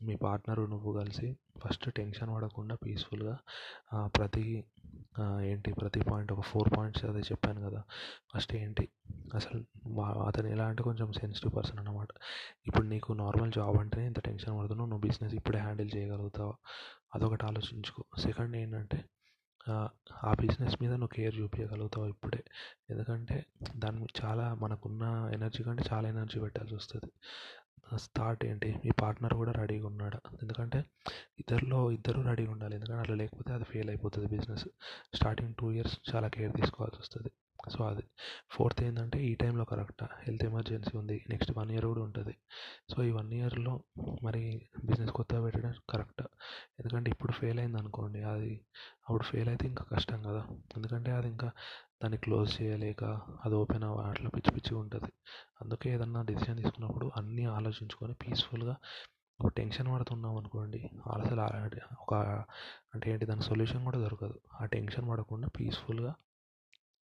మీ 0.00 0.14
పార్ట్నరు 0.16 0.62
నువ్వు 0.66 0.90
కలిసి 1.00 1.28
ఫస్ట్ 1.64 1.86
టెన్షన్ 1.90 2.34
పడకుండా 2.34 2.74
పీస్ఫుల్గా 2.74 3.34
ప్రతి 4.16 4.44
ఏంటి 5.42 5.70
ప్రతి 5.72 6.00
పాయింట్ 6.00 6.32
ఒక 6.32 6.40
ఫోర్ 6.40 6.70
పాయింట్స్ 6.78 7.04
అదే 7.04 7.20
చెప్పాను 7.20 7.60
కదా 7.60 7.80
ఫస్ట్ 8.34 8.52
ఏంటి 8.54 8.84
అసలు 9.34 9.58
అతను 10.28 10.48
ఎలా 10.48 10.64
అంటే 10.66 10.82
కొంచెం 10.82 11.12
సెన్సిటివ్ 11.12 11.52
పర్సన్ 11.56 11.78
అనమాట 11.78 12.08
ఇప్పుడు 12.66 12.86
నీకు 12.86 13.12
నార్మల్ 13.12 13.52
జాబ్ 13.52 13.76
అంటేనే 13.76 14.06
ఇంత 14.06 14.20
టెన్షన్ 14.20 14.58
పడుతున్నావు 14.58 14.90
నువ్వు 14.90 15.04
బిజినెస్ 15.08 15.34
ఇప్పుడే 15.34 15.58
హ్యాండిల్ 15.58 15.90
చేయగలుగుతావా? 15.96 16.54
అదొకటి 17.14 17.44
ఆలోచించుకో. 17.44 18.02
సెకండ్ 18.18 18.56
ఏంటంటే 18.56 18.98
ఆ 20.24 20.30
బిజినెస్ 20.40 20.76
మీద 20.82 20.92
నువ్వు 20.92 21.14
కేర్ 21.16 21.34
చూపించగలుగుతావు 21.40 22.06
ఇప్పుడే? 22.06 22.40
ఎందుకంటే 22.90 23.36
దాని 23.76 24.06
చాలా 24.22 24.54
మనకున్న 24.54 25.02
ఎనర్జీ 25.34 25.62
కంటే 25.64 25.84
చాలా 25.92 26.06
ఎనర్జీ 26.08 26.38
పెట్టాల్సి 26.40 26.74
వస్తుంది. 26.74 27.10
థాట్ 28.16 28.44
ఏంటి? 28.44 28.80
మీ 28.84 28.90
పార్ట్నర్ 28.90 29.34
కూడా 29.34 29.52
రెడీగా 29.52 29.86
ఉన్నాడా? 29.86 30.20
ఎందుకంటే 30.42 30.84
ఇద్దరిలో 31.38 31.90
ఇద్దరు 31.90 32.20
రెడీగా 32.20 32.52
ఉండాలి. 32.52 32.74
ఎందుకంటే 32.74 33.00
అట్లా 33.00 33.16
లేకపోతే 33.16 33.52
అది 33.52 33.64
ఫెయిల్ 33.64 33.88
అయిపోతుంది 33.88 34.28
బిజినెస్. 34.28 34.68
స్టార్టింగ్ 35.14 35.54
టూ 35.60 35.72
ఇయర్స్ 35.72 35.98
చాలా 36.14 36.28
కేర్ 36.28 36.52
తీసుకోవాల్సి 36.52 36.98
వస్తుంది. 37.00 37.30
సో 37.70 37.84
అది. 37.84 38.02
ఫోర్త్ 38.50 38.82
ఏంటంటే 38.82 39.24
ఈ 39.24 39.34
టైంలో 39.34 39.64
కరెక్టా? 39.64 40.08
హెల్త్ 40.22 40.44
ఎమర్జెన్సీ 40.44 40.98
ఉంది. 40.98 41.26
నెక్స్ట్ 41.30 41.58
వన్ 41.58 41.70
ఇయర్ 41.70 41.86
కూడా 41.86 42.02
ఉంటుంది. 42.02 42.36
సో 42.90 43.04
ఈ 43.04 43.10
వన్ 43.10 43.32
ఇయర్లో 43.32 43.82
మరి 44.22 44.68
బిజినెస్ 44.84 45.12
కొత్తగా 45.12 45.42
పెట్టడం 45.42 45.74
కరెక్ట్? 45.90 46.22
ఎందుకంటే 46.78 47.10
ఇప్పుడు 47.10 47.32
ఫెయిల్ 47.32 47.58
అయింది 47.58 47.78
అనుకోండి 47.78 48.22
అది 48.22 48.60
అప్పుడు 49.08 49.22
ఫెయిల్ 49.22 49.48
అయితే 49.48 49.66
ఇంకా 49.68 49.84
కష్టం 49.84 50.22
కదా. 50.22 50.46
ఎందుకంటే 50.76 51.10
అది 51.10 51.28
ఇంకా 51.28 51.50
దాన్ని 52.00 52.18
క్లోజ్ 52.18 52.62
చేయలేక 52.62 53.04
అది 53.44 53.54
ఓపెన్ 53.54 53.84
అవ్వ 53.84 54.00
అట్లా 54.00 54.28
పిచ్చి 54.28 54.50
పిచ్చిగా 54.54 54.80
ఉంటుంది. 54.80 55.10
అందుకే 55.60 55.90
ఏదన్నా 55.94 56.22
డెసిషన్ 56.22 56.58
తీసుకున్నప్పుడు 56.62 57.12
అన్నీ 57.16 57.44
ఆలోచించుకొని 57.56 58.14
పీస్ఫుల్గా 58.14 58.74
ఒక 59.40 59.50
టెన్షన్ 59.56 59.88
పడుతున్నాం 59.94 60.36
అనుకోండి 60.36 60.80
అసలు 61.12 61.42
ఒక 62.00 62.14
అంటే 62.94 63.12
ఏంటి 63.12 63.26
దాని 63.26 63.42
సొల్యూషన్ 63.42 63.84
కూడా 63.84 63.98
దొరకదు. 63.98 64.36
ఆ 64.60 64.64
టెన్షన్ 64.64 65.10
పడకుండా 65.10 65.48
పీస్ఫుల్గా 65.58 66.12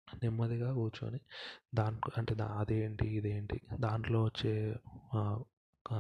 నెమ్మదిగా 0.09 0.73
కూర్చొని 0.73 1.21
దాంట్లో 1.75 2.11
అంటే 2.19 2.35
దా 2.35 2.47
అదేంటి 2.47 3.07
ఇదేంటి 3.09 3.57
దాంట్లో 3.81 4.25
వచ్చే 4.25 4.53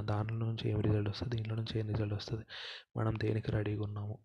దాంట్లో 0.02 0.46
నుంచి 0.46 0.70
ఏం 0.70 0.80
రిజల్ట్ 0.80 1.08
వస్తుంది 1.08 1.36
దీంట్లో 1.36 1.54
నుంచి 1.56 1.74
ఏం 1.80 1.86
రిజల్ట్ 1.88 2.14
వస్తుంది 2.14 2.44
మనం 2.96 3.14
దేనికి 3.22 3.50
రెడీగా 3.52 3.82
ఉన్నాము? 3.82 4.16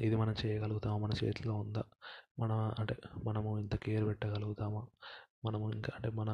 ఇది 0.00 0.16
మనం 0.16 0.34
చేయగలుగుతాము? 0.46 0.98
మన 0.98 1.12
చేతిలో 1.24 1.54
ఉందా? 1.54 1.82
మన 2.38 2.52
అంటే 2.80 2.94
మనము 3.26 3.58
ఇంత 3.58 3.74
కేర్ 3.76 4.04
పెట్టగలుగుతామా? 4.06 4.82
మనము 5.44 5.66
ఇంకా 5.72 5.90
అంటే 5.96 6.08
మన 6.10 6.30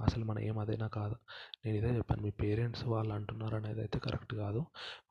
అసలు 0.00 0.24
మన 0.24 0.38
ఏం 0.38 0.58
అదేనా 0.58 0.88
కాదా? 0.88 1.16
నేను 1.64 1.76
ఇదే 1.76 1.90
చెప్పాను 1.96 2.22
మీ 2.22 2.30
పేరెంట్స్ 2.42 2.84
వాళ్ళు 2.84 3.12
అంటున్నారు 3.14 3.56
అనేది 3.56 3.80
అయితే 3.80 3.98
కరెక్ట్ 3.98 4.34
కాదు. 4.34 4.60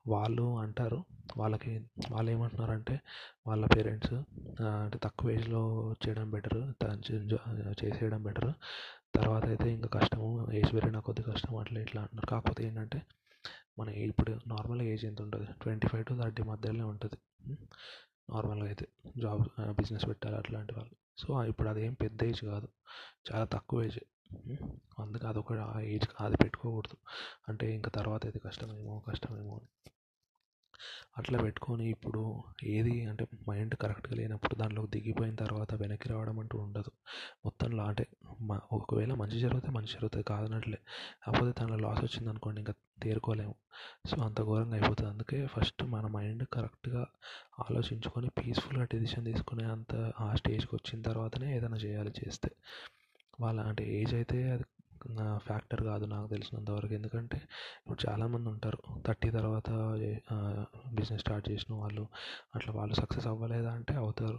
వాళ్ళు 0.08 0.42
అంటారు 0.58 0.98
వాళ్ళకి 1.36 1.72
వాళ్ళు 2.10 2.30
ఏమంటున్నారంటే 2.30 3.00
వాళ్ళ 3.46 3.66
పేరెంట్స్ 3.76 4.14
అంటే 4.84 4.98
తక్కువ 5.02 5.30
ఏజ్లో 5.30 5.62
చేయడం 6.04 6.30
బెటర్ 6.30 6.60
చేసేయడం 7.82 8.22
బెటర్. 8.22 8.50
తర్వాత 9.14 9.44
అయితే 9.44 9.68
ఇంకా 9.72 9.88
కష్టము 9.98 10.28
ఏజ్ 10.52 10.70
పెరిగిన 10.74 10.98
కొద్ది 11.08 11.22
కష్టం 11.22 11.56
అట్లా 11.56 11.80
ఇట్లా 11.80 12.00
అంటున్నారు. 12.02 12.26
కాకపోతే 12.26 12.62
ఏంటంటే 12.66 13.00
మన 13.78 13.88
ఇప్పుడు 13.88 14.32
నార్మల్ 14.46 14.82
ఏజ్ 14.82 15.04
ఎంత 15.04 15.20
ఉంటుంది? 15.22 15.46
ట్వంటీ 15.62 15.88
ఫైవ్ 15.88 16.04
టు 16.06 16.14
థర్టీ 16.22 16.42
మధ్యలోనే 16.42 16.84
ఉంటుంది. 16.84 17.18
నార్మల్గా 18.30 18.66
అయితే 18.66 18.88
జాబ్ 19.18 19.76
బిజినెస్ 19.76 20.08
పెట్టాలి 20.08 20.36
అట్లాంటి 20.36 20.74
వాళ్ళు. 20.74 20.96
సో 21.18 21.44
ఇప్పుడు 21.44 21.68
అదేం 21.68 21.94
పెద్ద 21.94 22.24
ఏజ్ 22.24 22.44
కాదు. 22.44 22.68
చాలా 23.32 23.44
తక్కువ 23.44 23.82
ఏజ్. 23.82 23.98
అందుకే 24.98 25.26
అదొక 25.26 25.52
ఆ 25.52 25.80
ఏజ్ 25.80 26.08
అది 26.20 26.36
పెట్టుకోకూడదు. 26.36 26.96
అంటే 27.48 27.74
ఇంకా 27.74 27.90
తర్వాత 27.90 28.24
అయితే 28.24 28.38
కష్టమేమో 28.38 29.02
కష్టమేమో 29.08 29.54
అని. 29.54 29.92
అట్లా 31.18 31.38
పెట్టుకొని 31.42 31.84
ఇప్పుడు 31.90 32.22
ఏది 32.66 32.94
అంటే 33.06 33.24
మైండ్ 33.48 33.74
కరెక్ట్గా 33.74 34.16
లేనప్పుడు 34.16 34.54
దానిలోకి 34.54 34.90
దిగిపోయిన 34.90 35.34
తర్వాత 35.34 35.74
వెనక్కి 35.74 36.08
రావడం 36.08 36.38
అంటూ 36.40 36.58
ఉండదు. 36.58 36.92
మొత్తంలో 37.44 37.84
అంటే 37.84 38.04
ఒకవేళ 38.72 39.12
మంచి 39.14 39.38
జరిగితే 39.40 39.70
మంచి 39.70 39.92
జరుగుతుంది 39.92 40.24
కాదనట్లే 40.24 40.78
కాకపోతే 41.24 41.52
దానిలో 41.60 41.78
లాస్ 41.86 42.02
వచ్చింది 42.04 42.30
అనుకోండి 42.30 42.60
ఇంకా 42.60 42.74
తేరుకోలేము. 43.02 43.54
సో 44.10 44.16
అంత 44.22 44.38
ఘోరంగా 44.42 44.76
అయిపోతుంది. 44.78 45.10
అందుకే 45.10 45.38
ఫస్ట్ 45.46 45.82
మన 45.94 46.06
మైండ్ 46.16 46.44
కరెక్ట్గా 46.52 47.02
ఆలోచించుకొని 47.60 48.28
పీస్ఫుల్గా 48.38 48.84
డెసిషన్ 48.94 49.24
తీసుకునే 49.24 49.64
అంత 49.74 49.92
ఆ 50.20 50.28
స్టేజ్కి 50.34 50.74
వచ్చిన 50.74 51.00
తర్వాతనే 51.02 51.48
ఏదైనా 51.56 51.76
చేయాలి 51.76 52.12
చేస్తే. 52.20 52.50
వాళ్ళ 53.40 53.60
అంటే 53.60 53.84
ఏజ్ 54.00 54.14
అయితే 54.14 54.38
అది 54.50 54.64
ఫ్యాక్టర్ 55.46 55.82
కాదు 55.82 56.04
నాకు 56.04 56.28
తెలిసినంతవరకు 56.28 56.94
ఎందుకంటే 56.94 57.36
ఇప్పుడు 57.80 58.10
చాలామంది 58.10 58.48
ఉంటారు. 58.48 58.78
థర్టీ 59.06 59.30
తర్వాత 59.30 59.70
బిజినెస్ 60.94 61.22
స్టార్ట్ 61.22 61.50
చేసిన 61.50 61.74
వాళ్ళు 61.74 62.06
అట్లా 62.54 62.74
వాళ్ళు 62.74 62.94
సక్సెస్ 62.94 63.26
అవ్వలేదా 63.26 63.72
అంటే 63.72 63.94
అవుతారు. 63.94 64.38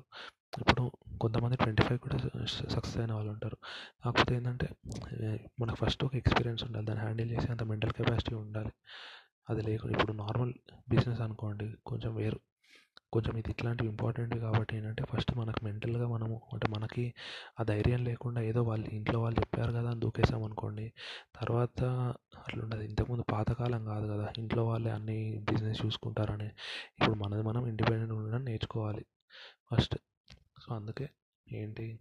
ఇప్పుడు 0.60 0.92
కొంతమంది 1.22 1.56
ట్వంటీ 1.56 1.84
ఫైవ్ 1.84 2.00
కూడా 2.00 2.18
సక్సెస్ 2.46 2.98
అయిన 2.98 3.14
వాళ్ళు 3.14 3.32
ఉంటారు. 3.32 3.58
కాకపోతే 4.06 4.36
ఏంటంటే 4.36 4.68
మనకు 5.60 5.76
ఫస్ట్ 5.76 6.04
ఒక 6.04 6.16
ఎక్స్పీరియన్స్ 6.16 6.64
ఉండాలి. 6.64 6.86
దాన్ని 6.86 7.04
హ్యాండిల్ 7.04 7.32
చేసే 7.32 7.48
అంత 7.52 7.64
మెంటల్ 7.64 7.92
కెపాసిటీ 7.92 8.36
ఉండాలి. 8.36 8.72
అది 9.50 9.62
లేకుండా 9.62 9.94
ఇప్పుడు 10.00 10.14
నార్మల్ 10.14 10.54
బిజినెస్ 10.90 11.22
అనుకోండి 11.22 11.68
కొంచెం 11.86 12.16
వేరు. 12.16 12.40
కొంచెం 13.14 13.38
ఇది 13.38 13.52
ఇట్లాంటివి 13.52 13.90
ఇంపార్టెంట్ 13.90 14.36
కాబట్టి 14.36 14.78
ఏంటంటే 14.78 15.04
ఫస్ట్ 15.04 15.38
మనకు 15.38 15.66
మెంటల్గా 15.66 16.08
మనము 16.08 16.42
అంటే 16.54 16.68
మనకి 16.68 17.14
ఆ 17.60 17.64
ధైర్యం 17.64 18.04
లేకుండా 18.04 18.42
ఏదో 18.42 18.64
వాళ్ళు 18.64 18.88
ఇంట్లో 18.88 19.22
వాళ్ళు 19.22 19.40
చెప్పారు 19.40 19.72
కదా 19.72 19.92
అని 19.92 20.00
దూకేసాం 20.00 20.44
అనుకోండి. 20.44 20.94
తర్వాత 21.36 21.84
అట్లా 22.48 22.64
ఉండదు. 22.64 22.82
ఇంతకుముందు 22.82 23.24
పాతకాలం 23.32 23.86
కాదు 23.86 24.08
కదా. 24.14 24.34
ఇంట్లో 24.38 24.66
వాళ్ళే 24.66 24.92
అన్ని 24.92 25.40
బిజినెస్ 25.52 25.86
చూసుకుంటారని 25.86 26.46
ఇప్పుడు 27.00 27.16
మనది 27.16 27.42
మనం 27.42 27.68
ఇండిపెండెంట్ 27.68 28.14
ఉండడం 28.14 28.46
నేర్చుకోవాలి 28.46 29.06
ఫస్ట్. 29.72 29.98
సో 30.62 30.76
అందుకే 30.76 31.10
ఏంటి? 31.52 32.00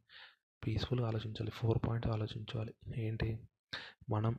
పీస్ఫుల్గా 0.66 1.07
ఆలోచించాలి. 1.07 1.51
ఫోర్ 1.51 1.79
పాయింట్స్ 1.88 2.12
ఆలోచించాలి. 2.12 2.75
ఏంటి? 2.96 3.38
మనం 4.11 4.38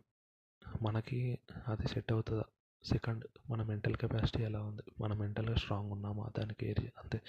మనకి 0.81 1.39
అది 1.67 1.87
సెట్ 1.87 2.11
అవుతుందా? 2.11 2.43
సెకండ్ 2.85 3.25
మన 3.49 3.63
మెంటల్ 3.63 3.95
కెపాసిటీ 3.95 4.43
ఎలా 4.43 4.61
ఉంది? 4.61 4.81
మన 4.99 5.13
మెంటల్గా 5.13 5.55
స్ట్రాంగ్ 5.55 5.91
ఉన్నామా? 5.91 6.31
దాన్ని 6.37 6.53
కేర్ 6.53 6.79
అంతే. 6.79 7.21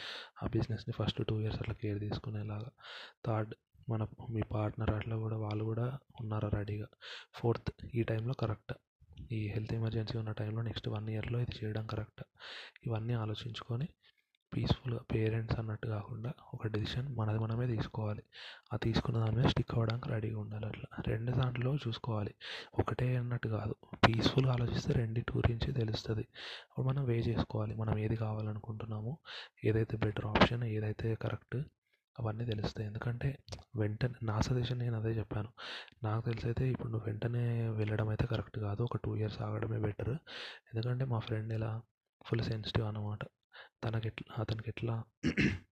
ఆ 0.43 0.47
బిజినెస్ని 0.47 0.93
ఫస్ట్ 0.93 1.27
టూ 1.27 1.41
ఇయర్స్ 1.41 1.59
అట్లా 1.59 1.75
కేర్ 1.75 2.01
తీసుకునేలాగా. 2.01 2.71
థర్డ్ 3.27 3.55
మన 3.89 4.07
మీ 4.31 4.43
పార్ట్నర్ 4.43 4.91
అట్లా 4.91 5.17
కూడా 5.17 5.37
వాళ్ళు 5.37 5.65
కూడా 5.65 5.99
ఉన్నారా 6.21 6.49
రెడీగా? 6.49 6.87
ఫోర్త్ 7.35 7.87
ఈ 7.95 8.03
టైంలో 8.03 8.35
కరెక్ట్. 8.35 8.73
ఈ 9.33 9.49
హెల్త్ 9.49 9.75
ఎమర్జెన్సీ 9.75 10.19
ఉన్న 10.19 10.33
టైంలో 10.33 10.63
నెక్స్ట్ 10.63 10.89
వన్ 10.89 11.09
ఇయర్లో 11.09 11.41
ఇది 11.41 11.65
చేయడం 11.65 11.87
కరెక్ట్. 11.87 12.23
ఇవన్నీ 12.87 13.15
ఆలోచించుకొని 13.15 13.89
పీస్ఫుల్గా 14.57 15.01
పేరెంట్స్ 15.15 15.59
అన్నట్టు 15.59 15.87
కాకుండా 15.87 16.33
ఒక 16.55 16.67
డెసిషన్ 16.67 17.17
మనది 17.17 17.39
మనమే 17.39 17.67
తీసుకోవాలి. 17.67 18.23
ఆ 18.73 18.77
తీసుకున్న 18.77 19.19
దాని 19.19 19.37
మీద 19.37 19.47
స్టిక్ 19.47 19.75
అవ్వడానికి 19.75 20.09
రెడీగా 20.09 20.39
ఉండాలి 20.41 20.67
అట్లా. 20.67 20.85
రెండు 21.07 21.33
దాంట్లో 21.33 21.77
చూసుకోవాలి. 21.77 22.35
ఒకటే 22.79 23.17
అన్నట్టు 23.17 23.49
కాదు. 23.49 23.75
పీస్ఫుల్గా 23.95 24.53
ఆలోచిస్తే 24.53 24.93
రెండింటి 24.93 25.33
గురించి 25.37 25.73
తెలుస్తుంది. 25.73 26.25
అప్పుడు 26.71 26.87
మనం 26.87 27.05
వే 27.05 27.17
చేసుకోవాలి. 27.19 27.77
మనం 27.77 27.99
ఏది 27.99 28.17
కావాలనుకుంటున్నామో 28.17 29.19
ఏదైతే 29.65 29.97
బెటర్ 29.97 30.27
ఆప్షన్ 30.27 30.65
ఏదైతే 30.65 31.15
కరెక్ట్ 31.15 31.57
అవన్నీ 32.21 32.45
తెలుస్తాయి. 32.45 32.87
ఎందుకంటే 32.89 33.39
వెంటనే 33.77 34.15
నా 34.23 34.41
సజెషన్ 34.41 34.79
నేను 34.79 34.97
అదే 34.97 35.11
చెప్పాను. 35.11 35.49
నాకు 36.03 36.25
తెలిసైతే 36.25 36.71
ఇప్పుడు 36.71 36.89
నువ్వు 36.89 37.07
వెంటనే 37.11 37.69
వెళ్ళడం 37.71 38.09
అయితే 38.09 38.27
కరెక్ట్ 38.27 38.59
కాదు. 38.59 38.83
ఒక 38.83 38.97
టూ 38.97 39.17
ఇయర్స్ 39.17 39.43
ఆగడమే 39.43 39.79
బెటర్ 39.79 40.15
ఎందుకంటే 40.75 41.05
మా 41.05 41.19
ఫ్రెండ్ 41.19 41.53
ఇలా 41.53 41.83
ఫుల్ 42.27 42.43
సెన్సిటివ్ 42.43 42.87
అనమాట 42.87 43.19
తనకి 43.85 44.11
అతనికి 44.39 44.69
ఎట్లా 44.69 44.95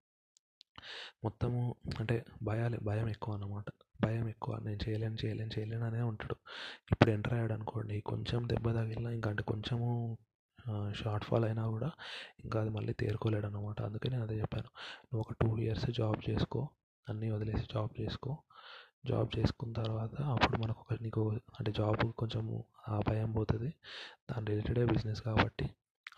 మొత్తము 1.24 1.60
అంటే 2.00 2.16
భయాలే 2.42 2.78
భయం 2.88 3.08
ఎక్కువ 3.08 3.34
అన్నమాట 3.34 3.68
భయం 4.00 4.26
ఎక్కువ. 4.28 4.52
నేను 4.58 4.80
చేయలేను 4.84 5.16
చేయలేను 5.24 5.52
చేయలేను 5.56 5.84
అనే 5.84 6.00
ఉంటాడు. 6.02 6.36
ఇప్పుడు 6.92 7.10
ఎంటర్ 7.10 7.34
అయ్యాడు 7.34 7.54
అనుకోండి 7.54 7.96
కొంచెం 8.00 8.40
దెబ్బ 8.48 8.66
తగిలినా 8.72 9.10
ఇంకా 9.10 9.30
అంటే 9.30 9.42
కొంచెము 9.42 9.88
షార్ట్ 10.92 11.24
ఫాల్ 11.24 11.44
అయినా 11.44 11.64
కూడా 11.68 11.88
ఇంకా 12.44 12.56
అది 12.60 12.70
మళ్ళీ 12.70 12.92
తేరుకోలేడు 12.92 13.46
అనమాట 13.46 13.78
అందుకే 13.82 14.08
నేను 14.08 14.24
అదే 14.24 14.36
చెప్పాను. 14.40 14.68
నువ్వు 15.08 15.22
ఒక 15.26 15.34
టూ 15.40 15.48
ఇయర్స్ 15.58 15.86
జాబ్ 15.90 16.20
చేసుకో 16.30 16.60
అన్నీ 17.06 17.28
వదిలేసి 17.30 17.64
జాబ్ 17.74 17.92
చేసుకో. 18.00 18.32
జాబ్ 19.06 19.30
చేసుకున్న 19.38 19.72
తర్వాత 19.82 20.16
అప్పుడు 20.34 20.56
మనకు 20.58 20.80
ఒక 20.80 20.98
నీకు 21.02 21.22
అంటే 21.58 21.70
జాబ్ 21.72 22.02
కొంచెం 22.20 22.44
ఆ 22.88 22.96
భయం 23.08 23.32
పోతుంది. 23.32 23.70
దాని 24.30 24.46
రిలేటెడే 24.50 24.84
బిజినెస్ 24.86 25.22
కాబట్టి 25.22 25.66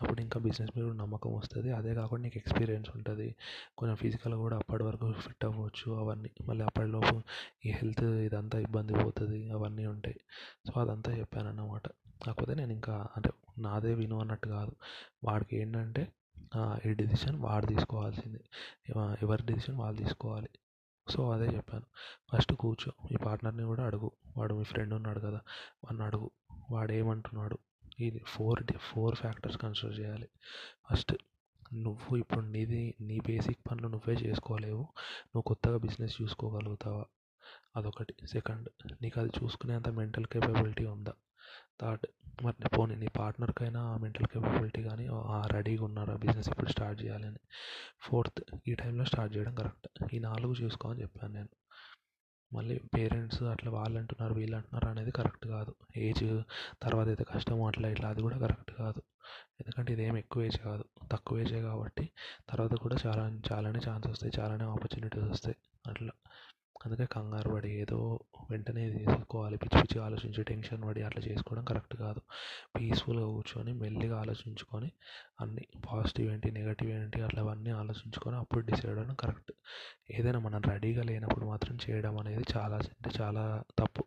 అప్పుడు 0.01 0.21
ఇంకా 0.21 0.39
బిజినెస్ 0.39 0.77
మీద 0.77 0.85
కూడా 0.85 0.97
నమ్మకం 0.97 1.33
వస్తుంది. 1.33 1.71
అదే 1.71 1.93
కాకుండా 1.93 2.23
నీకు 2.23 2.37
ఎక్స్పీరియన్స్ 2.37 2.89
ఉంటుంది. 2.95 3.35
కొంచెం 3.77 3.95
ఫిజికల్గా 3.95 4.39
కూడా 4.39 4.57
అప్పటి 4.57 4.83
వరకు 4.83 5.11
ఫిట్ 5.11 5.45
అవ్వచ్చు 5.45 5.91
అవన్నీ. 5.93 6.29
మళ్ళీ 6.45 6.65
అప్పటిలోపు 6.65 7.21
ఈ 7.65 7.71
హెల్త్ 7.71 8.03
ఇదంతా 8.03 8.59
ఇబ్బంది 8.59 8.93
పోతుంది 9.03 9.49
అవన్నీ 9.49 9.85
ఉంటాయి. 9.85 10.19
సో 10.67 10.81
అదంతా 10.81 11.17
చెప్పాను 11.17 11.47
అన్నమాట 11.47 11.87
కాకపోతే 11.87 12.53
నేను 12.53 12.73
ఇంకా 12.73 13.07
అంటే 13.17 13.29
నాదే 13.57 13.93
విను 13.93 14.19
అన్నట్టు 14.19 14.47
కాదు. 14.47 14.71
వాడికి 15.23 15.57
ఏంటంటే 15.57 16.07
ఈ 16.85 16.93
డెసిషన్ 16.93 17.39
వాడు 17.39 17.65
తీసుకోవాల్సింది. 17.65 18.39
ఎవరి 19.21 19.43
డెసిషన్ 19.45 19.75
వాళ్ళు 19.75 20.01
తీసుకోవాలి. 20.01 20.49
సో 21.09 21.31
అదే 21.31 21.45
చెప్పాను. 21.45 21.85
ఫస్ట్ 22.33 22.53
కూర్చో. 22.53 22.91
మీ 23.11 23.17
పార్ట్నర్ని 23.17 23.63
కూడా 23.63 23.83
అడుగు. 23.83 24.11
వాడు 24.37 24.53
మీ 24.53 24.63
ఫ్రెండ్ 24.63 24.93
ఉన్నాడు 24.93 25.19
కదా. 25.19 25.41
వాడిని 25.83 26.03
అడుగు. 26.03 26.31
వాడు 26.71 26.91
ఏమంటున్నాడు? 26.91 27.57
ఇది 27.99 28.19
ఫోర్ 28.27 28.63
ఫోర్ 28.77 29.15
ఫ్యాక్టర్స్ 29.15 29.57
కన్సిడర్ 29.57 29.99
చేయాలి. 29.99 30.27
ఫస్ట్ 30.91 31.13
నువ్వు 31.73 32.17
ఇప్పుడు 32.17 32.45
నీది 32.45 32.95
నీ 33.01 33.19
బేసిక్ 33.19 33.59
పనులు 33.71 33.87
నువ్వే 33.87 34.13
చేసుకోలేవు. 34.13 34.81
నువ్వు 35.21 35.41
కొత్తగా 35.41 35.77
బిజినెస్ 35.77 36.21
చూసుకోగలుగుతావా? 36.21 37.05
అదొకటి. 37.75 38.13
సెకండ్ 38.27 38.69
నీకు 39.01 39.19
అది 39.19 39.31
చూసుకునేంత 39.43 39.89
మెంటల్ 39.89 40.25
కేపబిలిటీ 40.25 40.85
ఉందా? 40.85 41.13
థర్డ్ 41.81 42.05
మరి 42.43 42.69
పోనీ 42.77 42.95
నీ 42.95 43.07
పార్ట్నర్కైనా 43.07 43.81
ఆ 43.81 43.97
మెంటల్ 43.97 44.25
కేపబిలిటీ 44.25 44.83
కానీ 44.83 45.07
రెడీగా 45.53 45.85
ఉన్నారా? 45.85 46.15
బిజినెస్ 46.15 46.49
ఇప్పుడు 46.49 46.69
స్టార్ట్ 46.69 47.03
చేయాలని. 47.03 47.39
ఫోర్త్ 48.01 48.41
ఈ 48.67 48.75
టైంలో 48.75 49.05
స్టార్ట్ 49.05 49.37
చేయడం 49.37 49.55
కరెక్ట్. 49.55 49.87
ఈ 50.13 50.19
నాలుగు 50.19 50.53
చూసుకో 50.61 50.89
అని 50.89 51.01
చెప్పాను 51.01 51.33
నేను. 51.33 51.49
మళ్ళీ 52.51 52.75
పేరెంట్స్ 52.95 53.41
అట్లా 53.53 53.71
వాళ్ళు 53.71 53.97
అంటున్నారు 53.99 54.33
వీళ్ళు 54.33 54.55
అంటున్నారు 54.55 54.87
అనేది 54.87 55.11
కరెక్ట్ 55.11 55.45
కాదు. 55.47 55.71
ఏజ్ 55.97 56.25
తర్వాత 56.83 57.07
అయితే 57.07 57.23
కష్టం 57.23 57.63
అట్లా 57.63 57.89
ఇట్లా 57.89 58.09
అది 58.09 58.21
కూడా 58.21 58.37
కరెక్ట్ 58.37 58.71
కాదు. 58.73 59.01
ఎందుకంటే 59.59 59.93
ఇదేం 59.93 60.17
ఎక్కువ 60.17 60.43
ఏజ్ 60.43 60.59
కాదు. 60.59 60.83
తక్కువ 61.11 61.39
ఏజే 61.39 61.61
కాబట్టి 61.61 62.05
తర్వాత 62.49 62.73
కూడా 62.75 62.97
చాలా 63.05 63.23
చాలానే 63.51 63.79
ఛాన్స్ 63.87 64.07
వస్తాయి 64.07 64.33
చాలానే 64.39 64.65
ఆపర్చునిటీస్ 64.65 65.27
వస్తాయి. 65.31 65.57
అట్లా. 65.87 66.13
అందుకే 66.85 67.05
కంగారు 67.05 67.49
పడి 67.49 67.69
ఏదో 67.69 68.19
వెంటనే 68.51 68.89
తీసుకోవాలి. 68.89 69.57
పిచ్చి 69.57 69.81
పిచ్చి 69.81 70.01
ఆలోచించి 70.01 70.43
టెన్షన్ 70.43 70.83
పడి 70.83 71.01
అట్లా 71.01 71.21
చేసుకోవడం 71.23 71.63
కరెక్ట్ 71.65 71.95
కాదు. 71.95 72.21
పీస్ఫుల్గా 72.75 73.25
కూర్చొని 73.25 73.73
మెల్లిగా 73.73 74.19
ఆలోచించుకొని 74.19 74.91
అన్ని 75.41 75.65
పాజిటివ్ 75.91 76.33
ఏంటి 76.33 76.51
నెగటివ్ 76.51 76.91
ఏంటి 76.91 77.21
అట్లా 77.21 77.41
అవన్నీ 77.41 77.69
ఆలోచించుకొని 77.69 78.37
అప్పుడు 78.37 78.65
డిసైడ్ 78.65 78.97
అవ్వడం 78.97 79.15
కరెక్ట్. 79.15 79.51
ఏదైనా 80.11 80.39
మనం 80.39 80.61
రెడీగా 80.61 81.03
లేనప్పుడు 81.03 81.45
మాత్రం 81.45 81.77
చేయడం 81.89 82.17
అనేది 82.17 82.43
చాలా 82.57 82.75
అంటే 82.75 83.11
చాలా 83.21 83.63
తప్పు. 83.79 84.05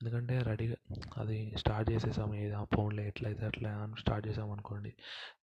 ఎందుకంటే 0.00 0.38
రెడీగా 0.42 0.76
అది 1.16 1.54
స్టార్ట్ 1.56 1.90
చేసేసాం 1.90 2.34
ఏదో? 2.34 2.66
ఫోన్లో 2.74 3.02
ఎట్లయితే 3.02 3.46
అట్లా 3.46 3.70
అని 3.70 3.94
స్టార్ట్ 4.00 4.28
చేసామనుకోండి 4.28 4.92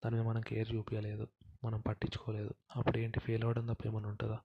దాని 0.05 0.17
మీద 0.17 0.25
మనం 0.27 0.41
కేర్ 0.41 0.75
చూపించలేదు 0.75 1.27
మనం 1.65 1.81
పట్టించుకోలేదు. 1.81 2.55
అప్పుడు 2.77 2.99
ఏంటి? 2.99 3.21
ఫెయిల్ 3.21 3.45
అవ్వడం 3.45 3.67
తప్ప 3.67 3.87
ఏమైనా 3.87 4.09
ఉంటుందా? 4.09 4.39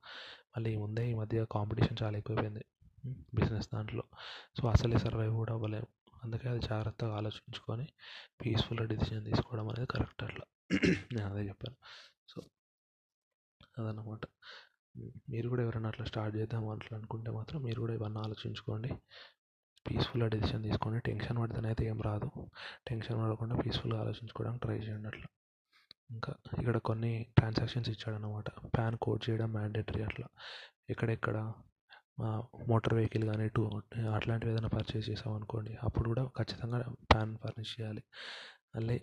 మళ్ళీ 0.56 0.76
ముందే 0.76 1.12
ఈ 1.12 1.13
మధ్య 1.13 1.46
కాంపిటీషన్ 1.52 1.98
చాలా 2.04 2.18
ఎక్కువైపోయింది 2.18 2.63
బిజినెస్ 3.36 3.70
దాంట్లో. 3.74 4.04
సో 4.62 4.68
అసలే 4.68 4.98
సర్వైవ్ 4.98 5.34
కూడా 5.36 5.54
అవ్వలేము 5.54 5.88
అందుకే 6.24 6.50
అది 6.50 6.60
జాగ్రత్తగా 6.60 7.16
ఆలోచించుకొని 7.16 7.86
పీస్ఫుల్గా 8.42 8.86
డిసిషన్ 8.86 9.26
తీసుకోవడం 9.26 9.68
అనేది 9.70 9.88
కరెక్ట్ 9.88 10.24
అట్లా. 10.24 10.46
నేను 11.13 11.28
అదే 11.32 11.48
చెప్పాను. 11.50 11.76
సో 12.30 12.42
అదన్నమాట. 13.80 14.24
మీరు 15.30 15.50
కూడా 15.50 15.62
ఎవరైనా 15.63 15.89
అట్లా 15.89 16.06
స్టార్ట్ 16.06 16.38
చేద్దాం 16.38 16.70
అట్లా 16.70 16.98
అనుకుంటే 16.98 17.32
మాత్రం 17.32 17.63
మీరు 17.63 17.80
కూడా 17.80 17.94
ఇవన్నీ 17.94 18.20
ఆలోచించుకోండి. 18.20 18.89
పీస్ఫుల్గా 19.86 20.28
డెసిషన్ 20.28 20.63
తీసుకోండి 20.63 21.00
టెన్షన్ 21.00 21.38
పడితేనైతే 21.38 21.86
ఏం 21.86 22.02
రాదు. 22.02 22.30
టెన్షన్ 22.88 23.18
పడకుండా 23.24 23.56
పీస్ఫుల్గా 23.56 24.00
ఆలోచించుకోవడానికి 24.00 24.62
ట్రై 24.62 24.78
చేయండి 24.78 25.08
అట్లా. 25.08 25.28
ఇంకా 26.10 26.32
ఇక్కడ 26.60 26.78
కొన్ని 26.78 27.12
ట్రాన్సాక్షన్స్ 27.38 27.89
ఇచ్చాడనమాట 27.89 28.50
ప్యాన్ 28.76 28.98
కోడ్ 28.98 29.30
చేయడం 29.30 29.50
మ్యాండేటరీ 29.54 30.02
అట్లా. 30.04 30.28
ఎక్కడెక్కడ 30.89 31.38
మోటార్ 32.70 32.94
వెహికల్ 32.94 33.26
కానీ 33.26 33.48
టూ 33.50 33.63
అట్లాంటివి 34.16 34.52
ఏదైనా 34.52 34.68
పర్చేస్ 34.68 35.10
చేసామనుకోండి 35.10 35.74
అప్పుడు 35.84 36.08
కూడా 36.10 36.24
ఖచ్చితంగా 36.38 36.80
ప్యాన్ 37.13 37.38
ఫర్నిష్ 37.38 37.74
చేయాలి. 37.80 38.04
మళ్ళీ 38.76 38.98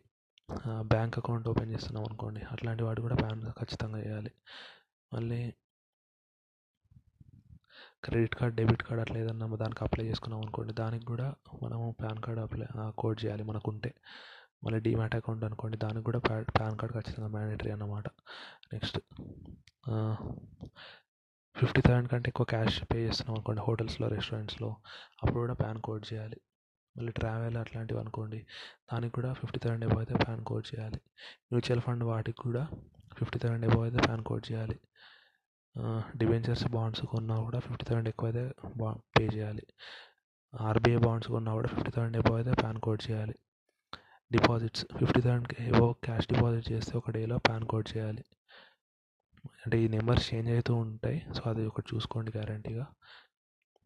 బ్యాంక్ 0.82 1.18
అకౌంట్ 1.18 1.48
ఓపెన్ 1.48 1.72
చేస్తున్నాం 1.72 2.04
అనుకోండి 2.08 2.40
అట్లాంటి 2.52 2.82
వాటి 2.82 3.00
కూడా 3.00 3.14
ప్యాన్ 3.14 3.42
ఖచ్చితంగా 3.60 3.98
చేయాలి. 3.98 4.32
మళ్ళీ 5.14 5.40
క్రెడిట్ 8.04 8.34
కార్డ్ 8.34 8.56
డెబిట్ 8.56 8.82
కార్డ్ 8.82 9.00
అట్లా 9.00 9.18
ఏదన్నా 9.20 9.46
దానికి 9.56 9.84
అప్లై 9.84 10.04
చేసుకున్నాం 10.06 10.40
అనుకోండి 10.40 10.72
దానికి 10.72 11.04
కూడా 11.04 11.34
మనము 11.62 11.86
పాన్ 12.02 12.22
కార్డ్ 12.22 12.40
అప్లై 12.40 12.66
కోడ్ 12.98 13.24
చేయాలి 13.24 13.42
మనకుంటే. 13.42 13.94
మళ్ళీ 14.64 14.78
డీమ్యాట్ 14.86 15.16
అకౌంట్ 15.18 15.44
అనుకోండి 15.48 15.76
దానికి 15.84 16.04
కూడా 16.08 16.20
పాన్ 16.58 16.76
కార్డ్ 16.80 16.94
ఖచ్చితంగా 16.96 17.28
మ్యాండేటరీ 17.36 17.70
అన్నమాట. 17.76 18.06
నెక్స్ట్ 18.72 18.98
ఫిఫ్టీ 21.56 21.80
థౌసండ్ 21.86 22.08
కంటే 22.12 22.28
ఎక్కువ 22.32 22.46
క్యాష్ 22.52 22.76
పే 22.90 22.98
చేస్తున్నాం 23.06 23.34
అనుకోండి 23.36 23.62
హోటల్స్లో 23.66 24.06
రెస్టారెంట్స్లో 24.14 24.68
అప్పుడు 25.20 25.38
కూడా 25.44 25.54
పాన్ 25.62 25.80
కోడ్ 25.86 26.04
చేయాలి. 26.10 26.38
మళ్ళీ 26.96 27.12
ట్రావెల్ 27.18 27.56
అట్లాంటివి 27.62 27.98
అనుకోండి 28.02 28.38
దానికి 28.90 29.12
కూడా 29.16 29.30
ఫిఫ్టీ 29.40 29.58
థౌసండ్ 29.62 29.84
ఎబో 29.88 29.96
అయితే 30.02 30.14
పాన్ 30.24 30.42
కోడ్ 30.48 30.64
చేయాలి. 30.70 30.98
మ్యూచువల్ 31.50 31.82
ఫండ్ 31.86 32.04
వాటికి 32.10 32.40
కూడా 32.46 32.62
ఫిఫ్టీ 33.18 33.38
థౌసండ్ 33.42 33.66
ఎబో 33.68 33.80
అయితే 33.86 34.00
పాన్ 34.06 34.24
కోడ్ 34.28 34.44
చేయాలి. 34.50 34.76
డిబెంచర్స్ 36.20 36.64
బాండ్స్ 36.74 37.02
కొన్నా 37.12 37.36
కూడా 37.46 37.58
ఫిఫ్టీ 37.66 37.84
థౌసండ్ 37.88 38.08
ఎక్కువ 38.12 38.28
అయితే 38.30 38.44
బా 38.80 38.88
పే 39.16 39.24
చేయాలి. 39.34 39.64
ఆర్బీఐ 40.52 41.00
బాండ్స్ 41.06 41.28
కొన్నా 41.34 41.52
కూడా 41.58 41.68
ఫిఫ్టీ 41.74 41.92
థౌసండ్ 41.96 42.18
ఎబో 42.22 42.32
అయితే 42.38 42.54
పాన్ 42.62 42.80
కోడ్ 42.86 43.02
చేయాలి. 43.08 43.36
డిపాజిట్స్. 44.32 44.86
ఫిఫ్టీ 44.98 45.20
థౌసండ్కి 45.20 45.56
ఏవో 45.62 45.92
క్యాష్ 45.92 46.28
డిపాజిట్ 46.32 46.72
చేస్తే 46.72 46.98
ఒక 46.98 47.10
డేలో 47.10 47.38
పాన్ 47.38 47.64
కోడ్ 47.64 47.88
చేయాలి. 47.96 48.24
అంటే 49.46 49.78
ఈ 49.78 49.88
నెంబర్స్ 49.88 50.34
చేంజ్ 50.34 50.50
అవుతూ 50.50 50.74
ఉంటాయి. 50.74 51.26
సో 51.34 51.50
అది 51.50 51.66
ఒకటి 51.66 51.96
చూసుకోండి 51.96 52.32
గ్యారంటీగా. 52.36 52.86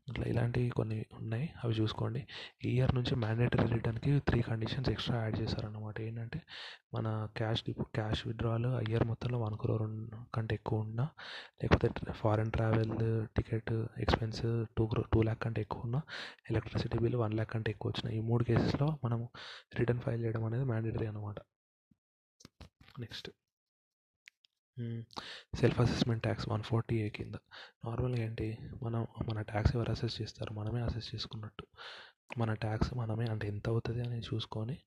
ఇట్లా 0.09 0.25
ఇలాంటివి 0.27 0.71
కొన్ని 0.71 0.97
ఉన్నాయి. 1.19 1.47
అవి 1.65 1.75
చూసుకోండి. 1.75 2.21
ఈ 2.65 2.71
ఇయర్ 2.77 2.93
నుంచి 2.95 3.15
మ్యాండేటరీ 3.17 3.67
రిటర్న్కి 3.75 4.13
త్రీ 4.29 4.43
కండిషన్స్ 4.43 4.91
ఎక్స్ట్రా 4.95 5.19
యాడ్ 5.23 5.37
చేశారన్నమాట. 5.43 5.97
ఏంటంటే 6.01 6.41
మన 6.95 7.07
క్యాష్ 7.37 7.63
డిపో 7.69 7.85
క్యాష్ 7.95 8.23
విత్డ్రాలు 8.29 8.71
ఇయర్ 8.89 9.05
మొత్తంలో 9.05 9.39
వన్ 9.45 9.57
క్రోర్ 9.63 9.85
కంటే 10.35 10.55
ఎక్కువ 10.55 10.85
ఉన్నా 10.87 11.07
లేకపోతే 11.63 11.89
foreign 12.23 12.53
travel 12.53 12.95
ticket 13.37 13.73
expense 14.05 14.43
two 14.77 14.87
crore 14.87 15.05
two 15.13 15.23
lakh 15.23 15.43
కంటే 15.45 15.63
ఎక్కువ 15.67 15.87
ఉన్నా 15.89 16.03
ఎలక్ట్రిసిటీ 16.51 16.99
బిల్ 17.05 17.19
వన్ 17.25 17.35
ల్యాక్ 17.35 17.53
కంటే 17.55 17.71
ఎక్కువ 17.77 17.93
వచ్చిన 17.93 18.13
ఈ 18.19 18.21
మూడు 18.31 18.45
కేసెస్లో 18.45 18.89
మనం 19.05 19.23
రిటర్న్ 19.81 20.05
ఫైల్ 20.07 20.23
చేయడం 20.25 20.45
అనేది 20.45 20.67
మ్యాండేటరీ 20.73 21.09
అనమాట 21.13 21.39
next. 23.01 23.29
Self 25.57 25.81
assessment 25.81 26.23
tax 26.23 26.49
one 26.49 26.63
forty 26.63 26.97
A 26.97 27.09
కింద. 27.09 27.35
నార్మల్గా 27.85 28.23
ఏంటి? 28.23 28.59
మనం 28.83 29.07
మన 29.29 29.43
ట్యాక్స్ 29.43 29.77
ఎవరు 29.77 29.91
అసెస్ 29.91 30.23
చేస్తారు 30.23 30.55
మనమే 30.55 30.81
అసెస్ 30.81 31.15
చేసుకున్నట్టు. 31.15 31.67
మన 32.39 32.55
ట్యాక్స్ 32.55 32.95
మనమే 32.95 33.25
అంటే 33.25 33.49
ఎంత 33.49 33.69
అవుతుంది 33.69 34.01
అని 34.01 34.21
చూసుకొని 34.21 34.79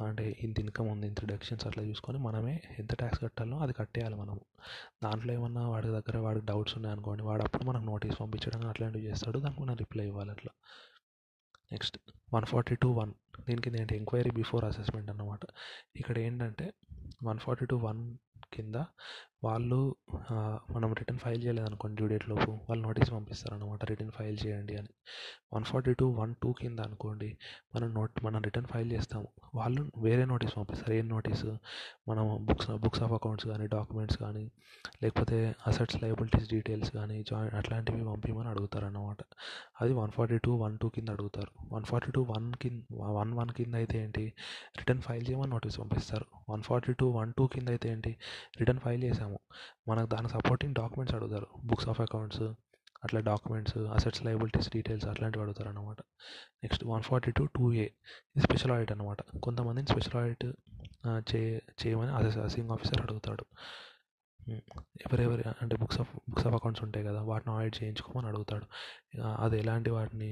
అంటే 0.00 0.36
ఇంత 0.40 0.60
ఇన్కమ్ 0.60 0.88
ఉంది 0.88 1.06
ఇంత 1.06 1.20
డిడక్షన్స్ 1.26 1.66
అట్లా 1.66 1.84
చూసుకొని 1.84 2.18
మనమే 2.18 2.62
ఎంత 2.78 2.94
ట్యాక్స్ 2.94 3.20
కట్టాలో 3.20 3.58
అది 3.58 3.72
కట్టేయాలి 3.72 4.14
మనము. 4.14 4.40
దాంట్లో 5.04 5.32
ఏమన్నా 5.32 5.68
వాడి 5.68 5.86
దగ్గర 5.86 6.18
వాడికి 6.18 6.46
డౌట్స్ 6.46 6.76
ఉన్నాయనుకోండి 6.76 7.22
వాడు 7.22 7.42
అప్పుడు 7.42 7.64
మనకు 7.64 7.84
నోటీస్ 7.84 8.20
పంపించడం 8.20 8.68
అట్లాంటివి 8.68 9.06
చేస్తాడు 9.06 9.38
దానికి 9.38 9.62
మనం 9.62 9.76
రిప్లై 9.76 10.06
ఇవ్వాలి 10.06 10.30
అట్లా. 10.30 10.52
Next 11.72 11.98
one 12.34 12.44
forty 12.44 12.74
two 12.74 12.92
one. 12.92 13.14
దీనికి 13.40 13.80
ఏంటి? 13.80 13.96
ఎంక్వైరీ 13.96 14.30
బిఫోర్ 14.30 14.64
అసెస్మెంట్ 14.64 15.10
అన్నమాట. 15.10 15.40
ఇక్కడ 15.96 16.18
ఏంటంటే 16.18 16.72
వన్ 17.24 17.38
ఫార్టీ 17.38 17.66
టూ 17.66 17.76
వన్ 17.76 18.16
కింద 18.54 18.74
వాళ్ళు 19.44 19.78
మనం 20.74 20.90
రిటర్న్ 20.98 21.18
ఫైల్ 21.22 21.40
చేయలేదనుకోండి 21.44 21.96
డ్యూ 21.96 22.06
డేట్ 22.08 22.28
లోపు 22.28 22.50
వాళ్ళు 22.68 22.82
నోటీస్ 22.86 23.10
పంపిస్తారనమాట 23.12 23.84
రిటర్న్ 23.84 24.12
ఫైల్ 24.18 24.38
చేయండి 24.44 24.74
అని. 24.76 24.90
One 25.54 25.64
forty 25.64 25.92
two 26.00 26.06
one 26.20 26.34
two 26.42 26.52
కింద 26.60 26.78
అనుకోండి 26.80 27.28
మనం 27.74 27.88
నోట్ 27.94 28.24
మనం 28.24 28.40
రిటర్న్ 28.42 28.68
ఫైల్ 28.72 28.92
చేస్తాము. 28.92 29.28
వాళ్ళు 29.54 29.82
వేరే 30.06 30.24
నోటీస్ 30.24 30.54
పంపిస్తారు. 30.56 30.94
ఏం 31.00 31.06
నోటీసు? 31.08 31.50
మనం 32.08 32.24
బుక్స్ 32.48 32.70
బుక్స్ 32.84 33.02
ఆఫ్ 33.02 33.12
అకౌంట్స్ 33.18 33.46
కానీ 33.52 33.66
డాక్యుమెంట్స్ 33.76 34.18
కానీ 34.24 34.44
లేకపోతే 35.02 35.38
అసెట్స్ 35.66 35.98
లయబిలిటీస్ 36.02 36.48
డీటెయిల్స్ 36.54 36.90
కానీ 36.98 37.16
జాయిన్ 37.30 37.54
అట్లాంటివి 37.60 38.04
పంపించమని 38.10 38.48
అడుగుతారు 38.48 38.86
అన్నమాట 38.86 39.20
అది 39.82 39.92
one 39.92 40.10
forty 40.16 40.38
two 40.44 40.52
one 40.64 40.78
two 40.82 40.88
కింద 40.88 41.08
అడుగుతారు. 41.16 41.50
వన్ 41.74 41.84
ఫార్టీ 41.84 42.10
టూ 42.16 42.22
వన్ 42.34 42.46
కింద 42.62 42.82
వన్ 43.18 43.32
వన్ 43.34 43.50
కింద 43.50 43.74
అయితే 43.74 43.96
ఏంటి? 44.04 44.24
రిటర్న్ 44.78 45.02
ఫైల్ 45.06 45.24
చేయమని 45.28 45.50
నోటీస్ 45.50 45.78
పంపిస్తారు. 45.80 46.26
One 46.50 46.62
forty 46.62 46.92
two 47.00 47.08
one 47.18 47.32
two 47.38 47.46
కింద 47.54 47.68
అయితే 47.68 47.88
ఏంటి? 47.94 48.12
రిటర్న్ 48.60 48.80
ఫైల్ 48.84 49.02
చేసాము 49.04 49.25
మనకు 49.88 50.08
దాని 50.14 50.28
సపోర్టింగ్ 50.28 50.74
డాక్యుమెంట్స్ 50.74 51.16
అడుగుతారు. 51.16 51.48
బుక్స్ 51.64 51.88
ఆఫ్ 51.88 52.00
అకౌంట్స్ 52.00 52.44
అట్లా 53.04 53.20
డాక్యుమెంట్స్ 53.20 53.76
అసెట్స్ 53.96 54.22
లయబిలిటీస్ 54.24 54.68
డీటెయిల్స్ 54.72 55.06
అట్లాంటివి 55.06 55.42
అడుగుతారు 55.42 55.68
అనమాట 55.68 56.00
next 56.62 56.84
one 56.84 57.02
forty 57.02 57.30
two 57.30 57.44
two 57.56 57.64
A 57.72 57.86
ఇది 58.36 58.40
స్పెషల్ 58.40 58.72
ఆడిట్ 58.72 58.92
అనమాట 58.92 59.18
కొంతమందిని 59.42 59.86
స్పెషల్ 59.86 60.16
ఆడిట్ 60.20 60.46
చే 61.30 61.40
చేయమని 61.80 62.12
అసెస్ 62.12 62.38
అసింగ్ 62.38 62.70
ఆఫీసర్ 62.70 63.02
అడుగుతాడు. 63.02 63.44
ఎవరెవరి 65.04 65.44
అంటే 65.62 65.76
books 65.76 66.00
of 66.00 66.10
books 66.30 66.46
of 66.46 66.54
accounts 66.54 66.82
ఉంటాయి 66.84 67.04
కదా 67.06 67.20
వాటిని 67.22 67.52
ఆడిట్ 67.54 67.76
చేయించుకోమని 67.82 68.28
అడుగుతాడు. 68.28 68.66
అది 69.44 69.56
ఎలాంటి 69.58 69.90
వాటిని 69.90 70.30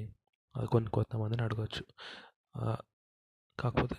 కొన్ని 0.73 0.91
కొంతమందిని 0.91 1.43
అడగచ్చు. 1.43 1.85
కాకపోతే 3.59 3.99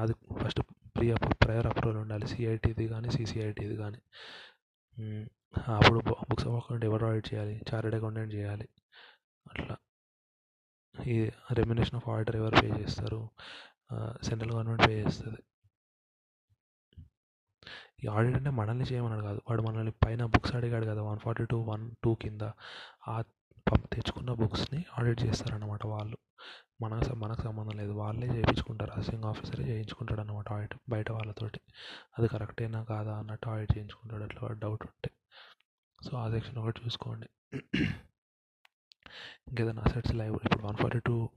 అది 0.00 0.14
ఫస్ట్ 0.42 0.60
ప్రీ 0.96 1.06
ప్రయర్ 1.44 1.66
అప్రూవల్ 1.66 1.98
ఉండాలి. 1.98 2.26
సిఐటిది 2.32 2.84
కానీ 2.88 3.08
సిసిఐటిది 3.16 3.76
కానీ 3.82 4.00
అప్పుడు 5.76 5.98
బుక్స్ 6.08 6.46
ఆఫ్ 6.48 6.56
అకౌంట్ 6.60 6.84
ఎవరు 6.84 7.04
ఆడిట్ 7.06 7.28
చేయాలి? 7.34 7.54
చార్టెడ్ 7.70 7.94
అకౌంటెంట్ 7.94 8.34
చేయాలి. 8.34 8.66
అట్లా. 9.46 9.76
ఈ 11.14 11.16
రెమ్యునేషన్ 11.58 11.96
ఆఫ్ 11.96 12.08
ఆడిటర్ 12.14 12.36
ఎవరు 12.42 12.56
పే 12.62 12.68
చేస్తారు? 12.80 13.20
సెంట్రల్ 14.28 14.52
గవర్నమెంట్ 14.52 14.84
పే 14.88 14.94
చేస్తుంది. 15.02 15.40
ఈ 18.04 18.06
ఆడిట్ 18.16 18.36
అంటే 18.36 18.50
మనల్ని 18.50 18.84
చేయమన్నాడు 18.84 19.24
కాదు. 19.28 19.40
వాడు 19.48 19.62
మనల్ని 19.62 19.92
పైన 20.04 20.22
బుక్స్ 20.34 20.54
అడిగాడు 20.58 20.86
కదా 20.86 21.02
one 21.02 21.20
forty 21.24 21.44
two 21.50 21.58
one 21.70 21.84
two 22.04 22.10
కింద. 22.22 22.42
ఆ 23.08 23.16
తెచ్చుకున్న 23.70 24.32
బుక్స్ని 24.32 24.84
ఆడిట్ 24.98 25.22
చేస్తారన్నమాట 25.22 25.86
వాళ్ళు. 25.86 26.16
మనకు 26.80 27.14
మనకు 27.14 27.42
సంబంధం 27.42 27.78
లేదు. 27.78 27.92
వాళ్ళే 27.92 28.26
చేయించుకుంటారు. 28.26 28.90
అసింగ్ 29.00 29.24
ఆఫీసరే 29.24 29.64
చేయించుకుంటాడు 29.64 30.20
అనమాట 30.20 30.52
ఆడిట్ 30.52 30.74
బయట 30.88 31.10
వాళ్ళతోటి. 31.12 31.60
అది 32.18 32.28
కరెక్టేనా 32.28 32.84
కాదా 32.84 33.18
అన్నట్టు 33.18 33.48
ఆడిట్ 33.48 33.72
చేయించుకుంటాడు. 33.78 34.24
అట్లా 34.24 34.48
డౌట్ 34.52 34.82
ఉంటే. 34.86 35.10
సో 36.10 36.16
ఆ 36.16 36.30
సెక్షన్ 36.30 36.58
ఒకటి 36.58 36.80
చూసుకోండి. 36.84 37.28
ఇంకేదైనా 39.48 39.82
అసెట్స్ 39.82 40.14
లైవ్ 40.14 40.38
ఇప్పుడు 40.44 40.66
వన్ 40.66 40.76
ఫార్టీ 40.76 40.98
టూ 40.98 41.28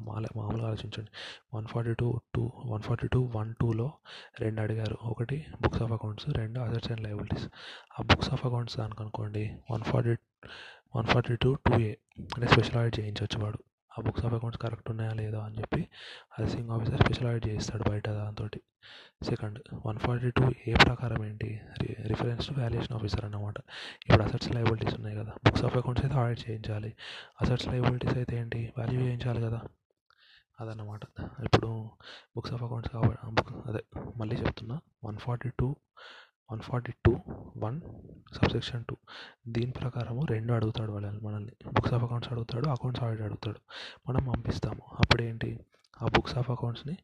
మామూలుగా 0.00 0.66
ఆలోచించండి. 0.66 1.10
One 1.54 1.66
forty 1.66 1.94
two 1.94 2.20
two 2.34 2.52
one 2.66 2.82
forty 2.82 3.08
two 3.08 3.32
one 3.36 3.54
టూలో 3.60 3.92
రెండు 4.40 4.60
అడిగారు. 4.60 4.98
ఒకటి 5.02 5.46
బుక్స్ 5.62 5.82
ఆఫ్ 5.82 5.92
అకౌంట్స్ 5.92 6.28
రెండు 6.28 6.60
అసెట్స్ 6.60 6.90
అండ్ 6.92 7.02
లైబిలిటీస్ 7.02 7.48
ఆ 8.00 8.02
బుక్స్ 8.02 8.30
ఆఫ్ 8.32 8.46
అకౌంట్స్ 8.46 8.76
దానికి 8.78 9.02
అనుకోండి 9.02 9.58
one 9.70 9.82
forty 9.84 10.14
one 10.96 11.06
forty 11.06 11.36
two 11.36 11.54
two 11.54 11.78
A 11.78 11.94
అంటే 12.22 12.46
స్పెషల్ 12.46 12.76
ఆడిట్ 12.76 13.00
చేయించవచ్చు 13.00 13.44
వాడు. 13.44 13.58
ఆ 13.98 14.02
బుక్స్ 14.02 14.24
ఆఫ్ 14.26 14.34
అకౌంట్స్ 14.34 14.62
కరెక్ట్ 14.62 14.90
ఉన్నాయా 14.90 15.12
లేదా 15.12 15.40
అని 15.44 15.58
చెప్పి 15.60 15.88
అసెసింగ్ 16.38 16.70
ఆఫీసర్ 16.70 17.00
స్పెషల్ 17.00 17.28
ఆడిట్ 17.28 17.46
చేయిస్తాడు 17.46 17.90
బయట 17.90 18.08
దాంతో 18.08 18.48
second 19.22 19.58
one 19.86 19.98
forty 19.98 20.30
two 20.30 20.52
A 20.66 20.74
ప్రకారం 20.74 21.24
ఏంటి? 21.24 21.60
రిఫరెన్స్ 22.06 22.48
టు 22.48 22.60
వాల్యుయేషన్ 22.60 22.96
ఆఫీసర్ 22.96 23.24
అన్నమాట. 23.24 23.54
ఇప్పుడు 24.08 24.22
అసెట్స్ 24.22 24.54
లైబిలిటీస్ 24.54 24.94
ఉన్నాయి 24.94 25.16
కదా 25.16 25.32
బుక్స్ 25.46 25.64
ఆఫ్ 25.64 25.76
అకౌంట్స్ 25.76 26.04
అయితే 26.04 26.18
ఆడిట్ 26.18 26.50
చేయించాలి. 26.50 26.96
అసెట్స్ 27.42 27.68
లైబిలిటీస్ 27.68 28.16
అయితే 28.16 28.36
ఏంటి? 28.36 28.72
వాల్యూ 28.78 29.00
చేయించాలి 29.00 29.42
కదా. 29.42 29.60
అదన్నమాట. 30.60 31.00
ఇప్పుడు 31.20 31.90
బుక్స్ 32.36 32.52
ఆఫ్ 32.52 32.62
అకౌంట్స్ 32.62 32.92
కాబట్టి 32.92 33.54
అదే 33.66 33.82
మళ్ళీ 34.16 34.36
చెప్తున్నా 34.36 34.80
one 35.04 35.18
forty 35.18 35.50
two 35.60 35.76
one 36.52 36.60
forty 36.60 36.92
two 37.06 37.12
one 37.56 37.80
subsection 38.34 38.84
two. 38.84 38.96
దీని 39.48 39.72
ప్రకారము 39.72 40.24
రెండు 40.24 40.52
అడుగుతాడు 40.52 40.92
వాళ్ళని 40.92 41.18
మనల్ని. 41.18 41.52
బుక్స్ 41.66 41.94
ఆఫ్ 41.94 42.04
అకౌంట్స్ 42.04 42.32
అడుగుతాడు 42.32 42.68
అకౌంట్స్ 42.68 43.04
ఆడిట్ 43.04 43.22
అడుగుతాడు. 43.22 43.60
మనం 44.08 44.24
పంపిస్తాము. 44.24 44.82
అప్పుడేంటి? 45.00 45.60
ఆ 46.02 46.06
books 46.06 46.38
of 46.38 46.50
అకౌంట్స్ని 46.50 46.96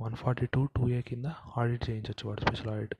one 0.00 0.16
forty 0.16 0.46
two 0.46 0.66
two 0.66 0.88
A 0.88 1.00
కింద 1.00 1.26
ఆడిట్ 1.56 1.90
చేయించవచ్చు 1.90 2.28
వాడు 2.28 2.40
స్పెషల్ 2.40 2.68
ఆడిట్. 2.68 2.94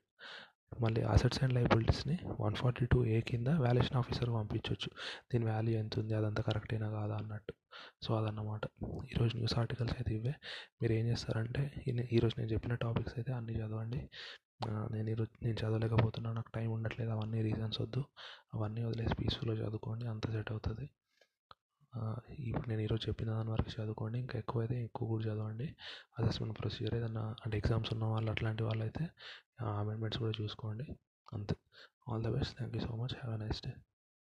మళ్ళీ 0.81 1.03
అసెట్స్ 1.03 1.43
అండ్ 1.43 1.55
లైబిలిటీస్ని 1.55 2.19
వన్ 2.41 2.55
ఫార్టీ 2.55 2.87
టూ 2.87 3.05
ఏ 3.05 3.21
కింద 3.21 3.49
వాల్యుయేషన్ 3.49 3.97
ఆఫీసర్కి 3.97 4.31
పంపించవచ్చు 4.31 4.91
దీని 5.33 5.45
వాల్యూ 5.51 5.79
ఎంత 5.79 5.99
ఉంది 5.99 6.15
అదంతా 6.15 6.43
కరెక్టేనా 6.43 6.91
కాదా 6.91 7.17
అన్నట్టు. 7.17 7.55
సో 8.03 8.17
అదన్నమాట. 8.17 8.61
ఈరోజు 8.85 9.37
న్యూస్ 9.37 9.59
ఆర్టికల్స్ 9.59 9.93
అయితే 9.93 10.15
ఇవే. 10.15 10.35
మీరు 10.83 10.93
ఏం 10.93 11.07
చేస్తారంటే 11.07 11.63
ఈరోజు 12.13 12.41
నేను 12.41 12.53
చెప్పిన 12.53 12.75
టాపిక్స్ 12.75 13.15
అయితే 13.17 13.33
అన్నీ 13.33 13.53
చదవండి. 13.53 14.11
నేను 14.93 15.09
ఈరోజు 15.11 15.33
నేను 15.45 15.57
చదవలేకపోతున్నాను 15.63 16.37
నాకు 16.37 16.51
టైం 16.55 16.69
ఉండట్లేదు 16.71 17.11
అవన్నీ 17.11 17.41
రీజన్స్ 17.43 17.81
వద్దు. 17.81 18.03
అవన్నీ 18.55 18.83
వదిలేసి 18.85 19.15
పీస్ఫుల్గా 19.15 19.57
చదువుకోండి 19.63 20.07
అంత 20.07 20.31
సెట్ 20.31 20.51
అవుతుంది. 20.51 20.87
ఇప్పుడు 22.51 22.69
నేను 22.69 22.81
ఈరోజు 22.81 23.03
చెప్పిన 23.09 23.29
దాని 23.31 23.51
వరకు 23.51 23.71
చదువుకోండి 23.77 24.19
ఇంకా 24.19 24.39
ఎక్కువ 24.39 24.61
అయితే 24.61 24.85
ఎక్కువ 24.85 25.09
కూడా 25.09 25.25
చదవండి. 25.25 25.69
అసెస్మెంట్ 26.19 26.59
ప్రొసీజర్ 26.61 26.95
ఏదన్నా 26.95 27.25
అంటే 27.45 27.57
ఎగ్జామ్స్ 27.59 27.93
ఉన్న 27.93 28.05
వాళ్ళు 28.05 28.31
అట్లాంటి 28.31 28.63
వాళ్ళు 28.63 28.85
అయితే 28.85 29.05
అమెండ్మెంట్స్ 29.81 30.21
కూడా 30.21 30.35
చూసుకోండి. 30.43 30.87
అంతే. 31.33 31.57
All 32.09 32.25
the 32.25 32.29
best. 32.29 32.57
Thank 32.59 32.77
you 32.77 32.83
so 32.89 32.95
much. 32.97 33.15
Have 33.23 33.35
a 33.37 33.47
nice 33.47 33.63
day. 33.67 33.73